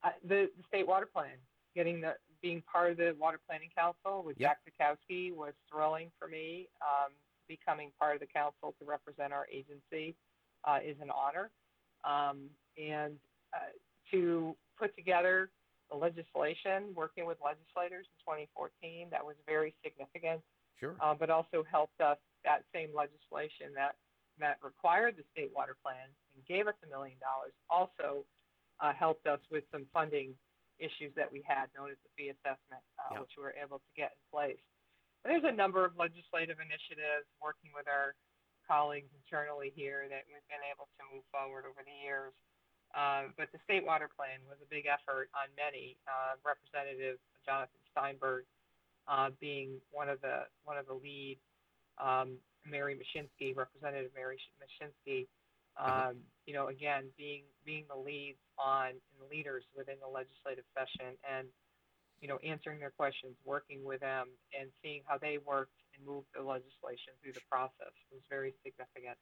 uh, 0.04 0.10
the, 0.24 0.50
the 0.56 0.64
state 0.68 0.88
water 0.88 1.08
plan, 1.12 1.34
getting 1.76 2.02
the 2.02 2.16
being 2.42 2.62
part 2.72 2.92
of 2.92 2.98
the 2.98 3.16
water 3.20 3.40
planning 3.50 3.70
council 3.76 4.24
with 4.24 4.40
Yep. 4.40 4.58
Jack 4.78 4.98
Zukowski 5.10 5.34
was 5.36 5.54
thrilling 5.72 6.12
for 6.20 6.28
me. 6.28 6.68
Um, 6.82 7.12
becoming 7.48 7.92
part 8.00 8.14
of 8.16 8.20
the 8.20 8.28
council 8.28 8.76
to 8.80 8.86
represent 8.86 9.34
our 9.34 9.48
agency 9.52 10.16
uh, 10.66 10.80
is 10.86 10.98
an 11.02 11.10
honor, 11.10 11.50
um, 12.04 12.50
and 12.78 13.16
uh, 13.54 13.72
to 14.12 14.56
put 14.78 14.96
together 14.96 15.50
the 15.90 15.96
legislation, 15.96 16.94
working 16.94 17.26
with 17.26 17.38
legislators 17.44 18.06
in 18.06 18.36
2014, 18.52 19.08
that 19.12 19.26
was 19.26 19.36
very 19.48 19.74
significant 19.82 20.42
Sure. 20.80 20.96
uh, 21.02 21.14
but 21.18 21.30
also 21.30 21.64
helped 21.70 22.00
us 22.02 22.18
that 22.44 22.64
same 22.74 22.90
legislation 22.94 23.74
that 23.76 23.96
that 24.38 24.62
required 24.62 25.18
the 25.18 25.26
state 25.34 25.50
water 25.56 25.74
plan 25.82 26.06
and 26.38 26.46
gave 26.46 26.68
us 26.70 26.78
a 26.86 26.88
million 26.94 27.18
dollars 27.18 27.54
also 27.74 28.22
uh, 28.80 28.94
helped 28.94 29.26
us 29.26 29.42
with 29.50 29.66
some 29.74 29.90
funding 29.90 30.38
issues 30.78 31.10
that 31.18 31.26
we 31.26 31.42
had 31.42 31.66
known 31.74 31.90
as 31.90 31.98
the 32.06 32.12
fee 32.14 32.30
assessment, 32.30 32.86
uh, 33.02 33.18
Yeah. 33.18 33.26
which 33.26 33.34
we 33.34 33.42
were 33.42 33.58
able 33.58 33.82
to 33.82 33.92
get 33.98 34.14
in 34.14 34.22
place. 34.30 34.62
And 35.26 35.34
there's 35.34 35.50
a 35.50 35.58
number 35.58 35.82
of 35.84 35.98
legislative 35.98 36.62
initiatives 36.62 37.26
working 37.42 37.74
with 37.74 37.90
our 37.90 38.14
colleagues 38.70 39.10
internally 39.18 39.74
here 39.74 40.06
that 40.14 40.30
we've 40.30 40.46
been 40.54 40.62
able 40.70 40.86
to 40.86 41.02
move 41.10 41.26
forward 41.34 41.66
over 41.66 41.82
the 41.82 41.98
years. 42.06 42.34
Uh, 42.94 43.34
but 43.36 43.50
the 43.52 43.58
state 43.66 43.82
water 43.84 44.08
plan 44.14 44.38
was 44.46 44.62
a 44.62 44.70
big 44.70 44.86
effort 44.86 45.34
on 45.34 45.50
many. 45.58 45.98
Uh, 46.06 46.38
Representative 46.46 47.18
Jonathan 47.44 47.82
Steinberg 47.90 48.46
uh, 49.08 49.30
being 49.40 49.80
one 49.92 50.10
of 50.10 50.22
the 50.22 50.44
one 50.64 50.78
of 50.78 50.86
the 50.88 50.94
lead. 50.94 51.38
Um, 51.98 52.38
Mary 52.66 52.96
Mushinsky, 53.00 53.56
Representative 53.56 54.12
Mary 54.14 54.38
Mushinsky, 54.60 55.26
um, 55.80 55.88
Uh-huh. 55.88 56.14
you 56.46 56.54
know, 56.54 56.68
again 56.68 57.06
being 57.18 57.44
being 57.66 57.86
the 57.90 57.96
leads 57.96 58.40
on 58.60 58.90
and 58.90 59.30
leaders 59.32 59.64
within 59.76 59.96
the 60.02 60.08
legislative 60.08 60.66
session, 60.76 61.18
and 61.30 61.48
you 62.22 62.28
know, 62.28 62.38
answering 62.44 62.80
their 62.80 62.92
questions, 62.92 63.36
working 63.46 63.84
with 63.86 64.02
them, 64.02 64.28
and 64.60 64.70
seeing 64.82 65.02
how 65.06 65.18
they 65.18 65.38
worked 65.38 65.78
and 65.96 66.06
moved 66.06 66.28
the 66.36 66.42
legislation 66.42 67.14
through 67.22 67.34
the 67.34 67.46
process 67.50 67.94
was 68.12 68.22
very 68.30 68.54
significant 68.66 69.18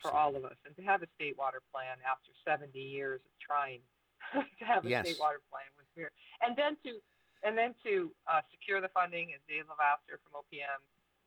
for 0.00 0.12
all 0.12 0.34
of 0.36 0.44
us. 0.44 0.54
And 0.64 0.74
to 0.76 0.82
have 0.82 1.02
a 1.02 1.08
state 1.16 1.36
water 1.36 1.60
plan 1.72 1.98
after 2.06 2.30
70 2.46 2.78
years 2.78 3.20
of 3.26 3.32
trying 3.40 3.80
to 4.32 4.64
have 4.64 4.84
a 4.86 4.88
Yes. 4.88 5.06
state 5.06 5.18
water 5.18 5.40
plan 5.50 5.66
was 5.76 5.86
very, 5.96 6.10
and 6.42 6.54
then 6.56 6.76
to 6.86 7.00
and 7.42 7.56
then 7.56 7.74
to 7.84 8.10
uh, 8.26 8.40
secure 8.50 8.80
the 8.80 8.88
funding, 8.88 9.30
as 9.34 9.40
Dave 9.48 9.64
LeVasseur 9.64 10.18
from 10.22 10.42
OPM 10.42 10.80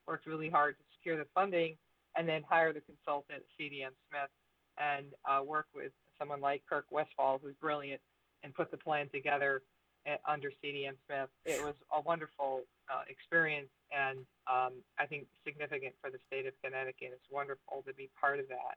worked 0.08 0.26
really 0.26 0.50
hard 0.50 0.76
to 0.78 0.84
secure 0.98 1.18
the 1.18 1.28
funding, 1.34 1.76
and 2.18 2.28
then 2.28 2.44
hire 2.48 2.74
the 2.74 2.82
consultant 2.82 3.44
CDM 3.60 3.96
Smith 4.10 4.32
and 4.78 5.06
uh, 5.26 5.44
work 5.44 5.68
with 5.76 5.92
someone 6.20 6.42
like 6.42 6.64
Kirk 6.70 6.86
Westfall, 6.92 7.40
who's 7.42 7.56
brilliant, 7.62 8.02
and 8.44 8.54
put 8.54 8.72
the 8.72 8.78
plan 8.78 9.08
together 9.14 9.62
uh, 10.10 10.18
under 10.28 10.50
CDM 10.64 10.96
Smith. 11.06 11.30
It 11.46 11.64
was 11.64 11.76
a 11.96 12.02
wonderful 12.02 12.62
uh, 12.90 13.04
experience, 13.08 13.70
and 13.96 14.20
um, 14.52 14.74
I 15.00 15.06
think 15.06 15.26
significant 15.46 15.94
for 16.02 16.10
the 16.10 16.20
state 16.28 16.46
of 16.46 16.54
Connecticut. 16.64 17.12
It's 17.14 17.32
wonderful 17.32 17.84
to 17.88 17.94
be 17.94 18.10
part 18.20 18.40
of 18.40 18.48
that. 18.50 18.76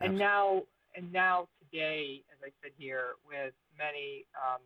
And 0.00 0.18
now, 0.18 0.62
and 0.94 1.12
now 1.12 1.48
today, 1.62 2.22
as 2.32 2.38
I 2.44 2.50
said 2.62 2.72
here, 2.76 3.16
with 3.26 3.54
many 3.78 4.26
um, 4.36 4.60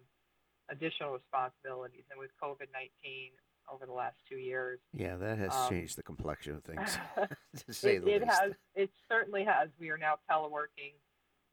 additional 0.71 1.13
responsibilities, 1.13 2.05
and 2.11 2.19
with 2.19 2.31
COVID 2.43 2.69
nineteen 2.73 3.31
over 3.73 3.87
the 3.87 3.93
last 3.93 4.17
two 4.29 4.37
years, 4.37 4.81
Yeah, 4.93 5.17
that 5.17 5.39
has 5.39 5.53
um, 5.55 5.69
changed 5.69 5.97
the 5.97 6.03
complexion 6.03 6.57
of 6.57 6.65
things, 6.65 6.99
to 7.67 7.73
say 7.73 7.97
it, 7.97 8.05
the 8.05 8.15
it 8.17 8.23
least. 8.23 8.41
has. 8.41 8.53
It 8.75 8.91
certainly 9.09 9.45
has. 9.45 9.69
We 9.79 9.91
are 9.91 9.99
now 9.99 10.15
teleworking. 10.31 10.95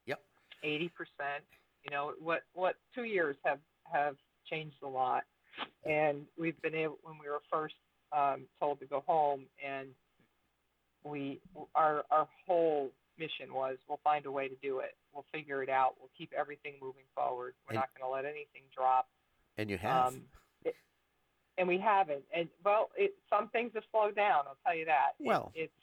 Yep. 0.08 0.20
80%. 0.66 0.90
You 1.84 1.92
know, 1.92 2.14
what, 2.20 2.42
what 2.54 2.76
two 2.96 3.04
years 3.04 3.36
have, 3.46 3.60
have 3.94 4.16
changed 4.50 4.78
a 4.84 4.88
lot. 4.88 5.24
And 5.86 6.24
we've 6.40 6.60
been 6.62 6.74
able, 6.76 6.98
when 7.04 7.16
we 7.24 7.30
were 7.30 7.42
first 7.52 7.76
um, 8.16 8.46
told 8.60 8.80
to 8.80 8.88
go 8.88 9.04
home, 9.06 9.46
and 9.64 9.90
we, 11.04 11.40
our, 11.76 12.04
our 12.10 12.28
whole 12.48 12.92
mission 13.18 13.54
was 13.54 13.78
we'll 13.88 14.00
find 14.04 14.26
a 14.26 14.32
way 14.32 14.48
to 14.48 14.56
do 14.62 14.80
it. 14.80 14.96
We'll 15.14 15.26
figure 15.32 15.64
it 15.64 15.70
out. 15.70 15.96
We'll 16.00 16.10
keep 16.18 16.32
everything 16.38 16.74
moving 16.82 17.04
forward. 17.16 17.56
We're 17.68 17.74
And- 17.74 17.80
not 17.82 17.90
going 17.98 18.08
to 18.10 18.14
let 18.14 18.26
anything 18.26 18.64
drop. 18.76 19.08
And 19.58 19.70
you 19.70 19.78
have. 19.78 20.08
Um, 20.14 20.22
it, 20.64 20.76
and 21.58 21.68
we 21.68 21.78
haven't. 21.80 22.24
And 22.34 22.50
well, 22.64 22.90
it, 22.96 23.16
some 23.30 23.50
things 23.50 23.72
have 23.74 23.84
slowed 23.92 24.16
down. 24.16 24.44
I'll 24.48 24.58
tell 24.66 24.76
you 24.76 24.86
that. 24.86 25.12
It- 25.20 25.26
Well. 25.26 25.52
it's 25.56 25.74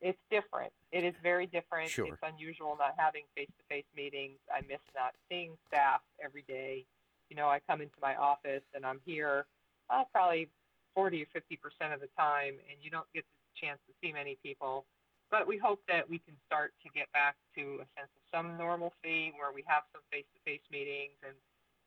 it's 0.00 0.18
different. 0.30 0.72
It 0.92 1.04
is 1.04 1.14
very 1.22 1.46
different. 1.46 1.90
Sure. 1.90 2.06
It's 2.06 2.22
unusual 2.22 2.74
not 2.78 2.94
having 2.96 3.24
face-to-face 3.36 3.84
meetings. 3.94 4.38
I 4.50 4.62
miss 4.62 4.80
not 4.96 5.12
seeing 5.28 5.58
staff 5.68 6.00
every 6.24 6.40
day. 6.48 6.86
You 7.28 7.36
know, 7.36 7.48
I 7.50 7.60
come 7.68 7.82
into 7.82 7.96
my 8.00 8.16
office 8.16 8.62
and 8.74 8.86
I'm 8.86 8.98
here 9.04 9.44
uh, 9.90 10.04
probably 10.10 10.48
40 10.94 11.22
or 11.22 11.26
50 11.34 11.56
percent 11.56 11.92
of 11.92 12.00
the 12.00 12.08
time, 12.18 12.54
and 12.70 12.78
you 12.80 12.90
don't 12.90 13.06
get 13.14 13.24
the 13.24 13.66
chance 13.66 13.78
to 13.88 13.92
see 14.00 14.10
many 14.10 14.38
people. 14.42 14.86
But 15.30 15.46
we 15.46 15.56
hope 15.58 15.80
that 15.88 16.08
we 16.10 16.18
can 16.18 16.34
start 16.46 16.72
to 16.82 16.88
get 16.90 17.10
back 17.12 17.36
to 17.56 17.62
a 17.82 17.86
sense 17.94 18.10
of 18.16 18.22
some 18.34 18.58
normalcy 18.58 19.32
where 19.38 19.52
we 19.54 19.62
have 19.66 19.84
some 19.92 20.02
face-to-face 20.10 20.66
meetings 20.70 21.16
and 21.26 21.36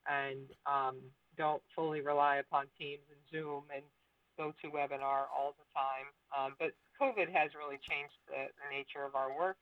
and 0.05 0.51
um, 0.65 0.97
don't 1.37 1.63
fully 1.75 2.01
rely 2.01 2.35
upon 2.37 2.65
Teams 2.77 3.03
and 3.09 3.19
Zoom 3.31 3.63
and 3.73 3.83
go 4.37 4.53
to 4.61 4.67
webinar 4.69 5.31
all 5.33 5.55
the 5.57 5.63
time. 5.73 6.07
Um, 6.37 6.55
but 6.59 6.73
COVID 6.99 7.31
has 7.31 7.51
really 7.55 7.79
changed 7.87 8.15
the, 8.27 8.47
the 8.59 8.75
nature 8.75 9.05
of 9.05 9.15
our 9.15 9.35
work, 9.37 9.55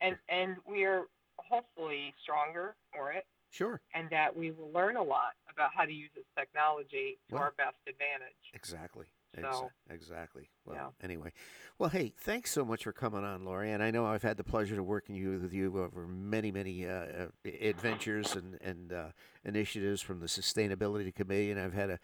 and 0.00 0.16
and 0.28 0.56
we're 0.66 1.04
hopefully 1.38 2.14
stronger 2.22 2.74
for 2.92 3.12
it, 3.12 3.24
Sure. 3.50 3.80
and 3.94 4.10
that 4.10 4.36
we 4.36 4.50
will 4.50 4.70
learn 4.72 4.96
a 4.96 5.02
lot 5.02 5.32
about 5.52 5.70
how 5.74 5.84
to 5.84 5.92
use 5.92 6.10
this 6.14 6.24
technology 6.36 7.18
to 7.28 7.36
Well, 7.36 7.44
our 7.44 7.52
best 7.56 7.76
advantage. 7.88 8.36
Exactly. 8.52 9.06
Exa- 9.44 9.70
exactly. 9.90 10.50
Well, 10.64 10.76
Yeah. 10.76 10.88
anyway, 11.02 11.32
well, 11.78 11.90
hey, 11.90 12.12
thanks 12.18 12.50
so 12.50 12.64
much 12.64 12.84
for 12.84 12.92
coming 12.92 13.24
on, 13.24 13.44
Lori. 13.44 13.70
And 13.72 13.82
I 13.82 13.90
know 13.90 14.06
I've 14.06 14.22
had 14.22 14.36
the 14.36 14.44
pleasure 14.44 14.78
of 14.80 14.86
working 14.86 15.14
you 15.14 15.38
with 15.40 15.52
you 15.52 15.78
over 15.82 16.06
many, 16.06 16.50
many 16.50 16.86
uh, 16.86 16.90
uh, 16.90 17.28
adventures 17.60 18.34
and 18.36 18.58
and 18.60 18.92
uh, 18.92 19.08
initiatives 19.44 20.02
from 20.02 20.20
the 20.20 20.26
sustainability 20.26 21.14
committee. 21.14 21.50
And 21.50 21.60
I've 21.60 21.74
had 21.74 21.90
a, 21.90 21.98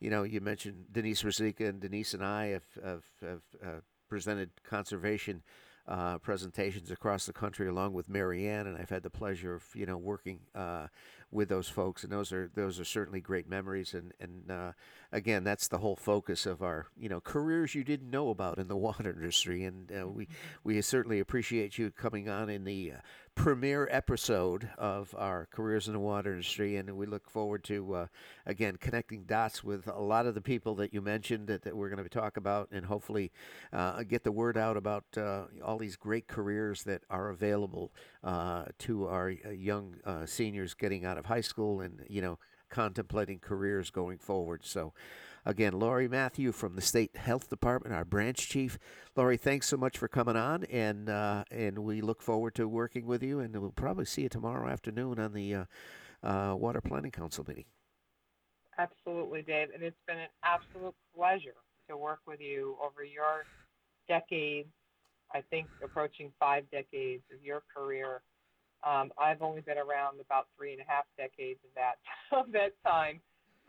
you 0.00 0.10
know, 0.10 0.22
you 0.22 0.40
mentioned 0.40 0.86
Denise 0.92 1.22
Ruzicka 1.22 1.68
and 1.68 1.80
Denise 1.80 2.14
and 2.14 2.24
I 2.24 2.46
have 2.48 2.64
have, 2.82 3.04
have 3.22 3.42
uh, 3.64 3.80
presented 4.08 4.50
conservation. 4.64 5.42
Uh, 5.90 6.18
presentations 6.18 6.88
across 6.92 7.26
the 7.26 7.32
country, 7.32 7.66
along 7.66 7.92
with 7.92 8.08
Marianne, 8.08 8.68
and 8.68 8.78
I've 8.78 8.90
had 8.90 9.02
the 9.02 9.10
pleasure 9.10 9.54
of 9.54 9.64
you 9.74 9.86
know 9.86 9.96
working 9.96 10.38
uh, 10.54 10.86
with 11.32 11.48
those 11.48 11.68
folks, 11.68 12.04
and 12.04 12.12
those 12.12 12.32
are 12.32 12.48
those 12.54 12.78
are 12.78 12.84
certainly 12.84 13.20
great 13.20 13.48
memories. 13.48 13.92
And 13.92 14.12
and 14.20 14.50
uh, 14.50 14.72
again, 15.10 15.42
that's 15.42 15.66
the 15.66 15.78
whole 15.78 15.96
focus 15.96 16.46
of 16.46 16.62
our, 16.62 16.86
you 16.96 17.08
know, 17.08 17.20
careers 17.20 17.74
you 17.74 17.82
didn't 17.82 18.10
know 18.10 18.30
about 18.30 18.58
in 18.58 18.68
the 18.68 18.76
water 18.86 19.10
industry, 19.10 19.64
and 19.64 19.90
uh, 19.90 20.06
we 20.06 20.28
we 20.62 20.80
certainly 20.80 21.18
appreciate 21.18 21.76
you 21.76 21.90
coming 21.90 22.28
on 22.28 22.48
in 22.48 22.62
the 22.62 22.92
uh, 22.92 23.00
premiere 23.40 23.88
episode 23.90 24.68
of 24.76 25.14
our 25.16 25.48
careers 25.50 25.86
in 25.86 25.94
the 25.94 25.98
water 25.98 26.32
industry, 26.32 26.76
and 26.76 26.94
we 26.94 27.06
look 27.06 27.30
forward 27.30 27.64
to 27.64 27.94
uh, 27.94 28.06
again 28.44 28.76
connecting 28.76 29.22
dots 29.22 29.64
with 29.64 29.88
a 29.88 29.98
lot 29.98 30.26
of 30.26 30.34
the 30.34 30.42
people 30.42 30.74
that 30.74 30.92
you 30.92 31.00
mentioned 31.00 31.46
that, 31.46 31.62
that 31.62 31.74
we're 31.74 31.88
going 31.88 32.02
to 32.02 32.10
talk 32.10 32.36
about, 32.36 32.68
and 32.70 32.84
hopefully 32.84 33.32
uh, 33.72 34.02
get 34.02 34.24
the 34.24 34.30
word 34.30 34.58
out 34.58 34.76
about 34.76 35.04
uh, 35.16 35.44
all 35.64 35.78
these 35.78 35.96
great 35.96 36.28
careers 36.28 36.82
that 36.82 37.00
are 37.08 37.30
available 37.30 37.90
uh, 38.22 38.66
to 38.78 39.06
our 39.06 39.32
uh, 39.46 39.48
young 39.48 39.94
seniors 40.26 40.74
getting 40.74 41.06
out 41.06 41.16
of 41.16 41.24
high 41.24 41.40
school, 41.40 41.80
and 41.80 42.04
you 42.10 42.20
know 42.20 42.38
contemplating 42.68 43.38
careers 43.38 43.88
going 43.88 44.18
forward. 44.18 44.60
So, 44.64 44.92
again, 45.44 45.72
Lori 45.72 46.08
Mathieu 46.08 46.52
from 46.52 46.74
the 46.74 46.82
State 46.82 47.16
Health 47.16 47.48
Department, 47.48 47.94
our 47.94 48.04
branch 48.04 48.48
chief. 48.48 48.78
Lori, 49.16 49.36
thanks 49.36 49.68
so 49.68 49.76
much 49.76 49.98
for 49.98 50.08
coming 50.08 50.36
on, 50.36 50.64
and 50.64 51.08
uh, 51.08 51.44
and 51.50 51.80
we 51.80 52.00
look 52.00 52.22
forward 52.22 52.54
to 52.56 52.68
working 52.68 53.06
with 53.06 53.22
you. 53.22 53.40
And 53.40 53.56
we'll 53.56 53.70
probably 53.70 54.04
see 54.04 54.22
you 54.22 54.28
tomorrow 54.28 54.68
afternoon 54.68 55.18
on 55.18 55.32
the 55.32 55.54
uh, 55.54 55.64
uh, 56.22 56.54
Water 56.54 56.80
Planning 56.80 57.12
Council 57.12 57.44
meeting. 57.46 57.66
Absolutely, 58.78 59.42
Dave. 59.42 59.68
And 59.74 59.82
it's 59.82 60.00
been 60.06 60.18
an 60.18 60.28
absolute 60.42 60.94
pleasure 61.14 61.56
to 61.88 61.96
work 61.96 62.20
with 62.26 62.40
you 62.40 62.76
over 62.82 63.04
your 63.04 63.44
decades, 64.08 64.68
I 65.34 65.42
think 65.50 65.66
approaching 65.84 66.32
five 66.38 66.64
decades 66.70 67.22
of 67.32 67.44
your 67.44 67.62
career. 67.74 68.22
Um, 68.82 69.12
I've 69.18 69.42
only 69.42 69.60
been 69.60 69.76
around 69.76 70.20
about 70.20 70.46
three 70.56 70.72
and 70.72 70.80
a 70.80 70.84
half 70.86 71.04
decades 71.18 71.60
of 71.64 71.70
that 71.74 71.96
of 72.36 72.52
that 72.52 72.72
time, 72.86 73.20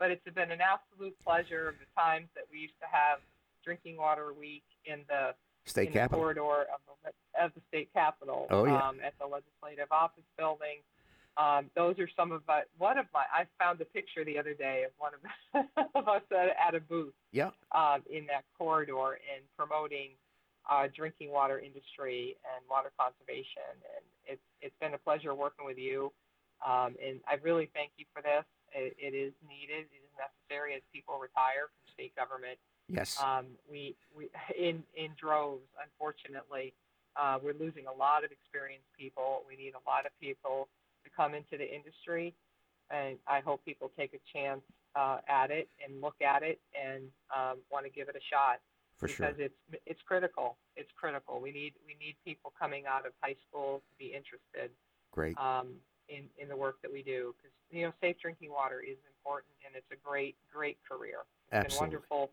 but 0.02 0.10
it's 0.10 0.26
been 0.34 0.50
an 0.50 0.58
absolute 0.58 1.14
pleasure 1.24 1.68
of 1.68 1.76
the 1.78 1.86
times 1.96 2.26
that 2.34 2.42
we 2.50 2.58
used 2.58 2.74
to 2.80 2.86
have 2.90 3.20
drinking 3.64 3.96
water 3.96 4.34
week 4.34 4.64
in 4.84 4.98
the 5.06 5.30
State 5.64 5.86
in 5.86 5.92
Capitol. 5.94 6.18
the 6.18 6.22
corridor 6.42 6.66
of 6.74 6.80
the, 6.90 7.10
of 7.40 7.54
the 7.54 7.60
state 7.68 7.88
capitol 7.94 8.48
Oh, 8.50 8.64
yeah. 8.64 8.82
um, 8.82 8.96
at 8.98 9.14
the 9.20 9.26
legislative 9.30 9.86
office 9.92 10.26
building. 10.36 10.82
Um, 11.36 11.70
those 11.76 12.00
are 12.00 12.08
some 12.18 12.32
of 12.32 12.42
my, 12.48 12.62
one 12.78 12.98
of 12.98 13.06
my, 13.14 13.22
I 13.32 13.46
found 13.62 13.80
a 13.80 13.84
picture 13.84 14.24
the 14.24 14.40
other 14.40 14.54
day 14.54 14.82
of 14.82 14.90
one 14.98 15.12
of, 15.14 15.22
of 15.94 16.08
us 16.08 16.22
at, 16.32 16.50
at 16.58 16.74
a 16.74 16.80
booth 16.80 17.14
Yeah. 17.30 17.50
um, 17.70 18.02
in 18.10 18.26
that 18.26 18.42
corridor 18.58 19.22
and 19.30 19.46
promoting 19.56 20.18
uh, 20.68 20.88
drinking 20.92 21.30
water 21.30 21.60
industry 21.60 22.34
and 22.42 22.66
water 22.68 22.90
conservation. 22.98 23.70
And 23.94 24.02
it's, 24.26 24.42
it's 24.62 24.74
been 24.80 24.94
a 24.94 24.98
pleasure 24.98 25.32
working 25.32 25.64
with 25.64 25.78
you. 25.78 26.10
Um, 26.66 26.96
and 26.98 27.20
I 27.30 27.38
really 27.40 27.70
thank 27.72 27.92
you 27.98 28.04
for 28.12 28.20
this. 28.20 28.42
It, 28.74 28.96
it 28.98 29.14
is 29.14 29.32
needed. 29.46 29.86
It 29.92 30.02
is 30.04 30.12
necessary 30.18 30.74
as 30.74 30.82
people 30.92 31.18
retire 31.20 31.68
from 31.70 31.84
state 31.92 32.16
government 32.16 32.58
Yes. 32.88 33.18
um, 33.22 33.46
we, 33.70 33.96
we 34.16 34.28
in 34.58 34.82
in 34.96 35.10
droves. 35.18 35.64
Unfortunately, 35.82 36.74
uh, 37.16 37.38
we're 37.42 37.54
losing 37.54 37.86
a 37.86 37.92
lot 37.92 38.24
of 38.24 38.30
experienced 38.30 38.88
people. 38.98 39.42
We 39.48 39.56
need 39.56 39.72
a 39.74 39.88
lot 39.88 40.06
of 40.06 40.12
people 40.20 40.68
to 41.04 41.10
come 41.10 41.34
into 41.34 41.56
the 41.56 41.64
industry, 41.64 42.34
and 42.90 43.18
I 43.26 43.40
hope 43.40 43.64
people 43.64 43.90
take 43.96 44.12
a 44.14 44.20
chance 44.32 44.62
uh, 44.94 45.18
at 45.28 45.50
it 45.50 45.68
and 45.84 46.00
look 46.00 46.16
at 46.20 46.42
it 46.42 46.60
and 46.76 47.04
um, 47.34 47.58
want 47.70 47.86
to 47.86 47.90
give 47.90 48.08
it 48.08 48.16
a 48.16 48.24
shot 48.30 48.60
for 48.98 49.08
sure. 49.08 49.28
because 49.28 49.40
it's 49.40 49.80
it's 49.86 50.02
critical. 50.06 50.56
It's 50.76 50.90
critical. 50.98 51.40
We 51.40 51.52
need 51.52 51.74
we 51.86 51.96
need 52.04 52.16
people 52.24 52.52
coming 52.58 52.84
out 52.86 53.06
of 53.06 53.12
high 53.22 53.36
school 53.48 53.82
to 53.88 53.92
be 53.98 54.12
interested 54.12 54.70
Great. 55.12 55.38
um, 55.38 55.68
in 56.12 56.24
in 56.36 56.48
the 56.48 56.56
work 56.56 56.76
that 56.82 56.92
we 56.92 57.02
do 57.02 57.34
because 57.36 57.52
you 57.70 57.82
know 57.82 57.92
safe 58.00 58.16
drinking 58.20 58.50
water 58.50 58.80
is 58.80 58.98
important 59.16 59.52
and 59.66 59.74
it's 59.74 59.90
a 59.92 59.96
great 59.96 60.36
great 60.52 60.78
career. 60.88 61.24
It's 61.48 61.72
Absolutely. 61.72 61.72
been 61.72 61.80
wonderful. 61.80 62.30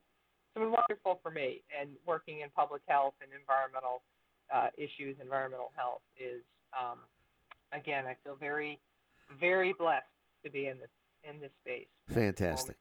It's 0.49 0.59
been 0.59 0.71
wonderful 0.71 1.19
for 1.23 1.31
me 1.31 1.61
and 1.79 1.89
working 2.05 2.41
in 2.41 2.49
public 2.55 2.81
health 2.87 3.13
and 3.21 3.31
environmental 3.31 4.01
uh, 4.53 4.67
issues. 4.77 5.17
Environmental 5.21 5.71
health 5.75 6.01
is 6.17 6.43
um, 6.75 6.99
again 7.71 8.05
I 8.05 8.15
feel 8.23 8.35
very 8.35 8.79
very 9.39 9.73
blessed 9.73 10.05
to 10.43 10.51
be 10.51 10.67
in 10.67 10.77
this 10.79 10.93
in 11.23 11.39
this 11.39 11.51
space. 11.63 11.87
at 12.09 12.15
this 12.15 12.15
moment 12.15 12.37
Fantastic. 12.37 12.77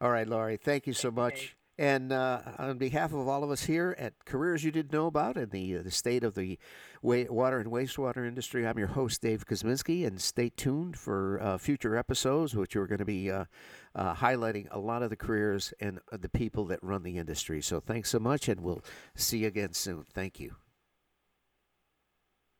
All 0.00 0.10
right, 0.10 0.26
Lori, 0.26 0.56
thank 0.56 0.88
you 0.88 0.94
so 0.94 1.12
much. 1.12 1.56
And 1.78 2.12
uh, 2.12 2.40
on 2.58 2.76
behalf 2.76 3.12
of 3.12 3.26
all 3.26 3.42
of 3.42 3.50
us 3.50 3.64
here 3.64 3.96
at 3.98 4.12
Careers 4.26 4.62
You 4.62 4.70
Didn't 4.70 4.92
Know 4.92 5.06
About 5.06 5.36
and 5.36 5.50
the 5.50 5.78
uh, 5.78 5.82
the 5.82 5.90
state 5.90 6.22
of 6.22 6.34
the 6.34 6.58
wa- 7.00 7.24
water 7.30 7.58
and 7.58 7.70
wastewater 7.70 8.28
industry, 8.28 8.66
I'm 8.66 8.78
your 8.78 8.88
host 8.88 9.22
Dave 9.22 9.46
Kuzminski, 9.46 10.06
and 10.06 10.20
stay 10.20 10.50
tuned 10.50 10.98
for 10.98 11.40
uh, 11.42 11.56
future 11.56 11.96
episodes, 11.96 12.54
which 12.54 12.76
are 12.76 12.86
going 12.86 12.98
to 12.98 13.06
be 13.06 13.30
uh, 13.30 13.46
uh, 13.94 14.14
highlighting 14.14 14.68
a 14.70 14.78
lot 14.78 15.02
of 15.02 15.08
the 15.08 15.16
careers 15.16 15.72
and 15.80 15.98
uh, 16.12 16.18
the 16.18 16.28
people 16.28 16.66
that 16.66 16.82
run 16.82 17.02
the 17.04 17.16
industry. 17.16 17.62
So 17.62 17.80
thanks 17.80 18.10
so 18.10 18.18
much, 18.18 18.48
and 18.48 18.60
we'll 18.60 18.84
see 19.14 19.38
you 19.38 19.48
again 19.48 19.72
soon. 19.72 20.04
Thank 20.12 20.38
you. 20.40 20.61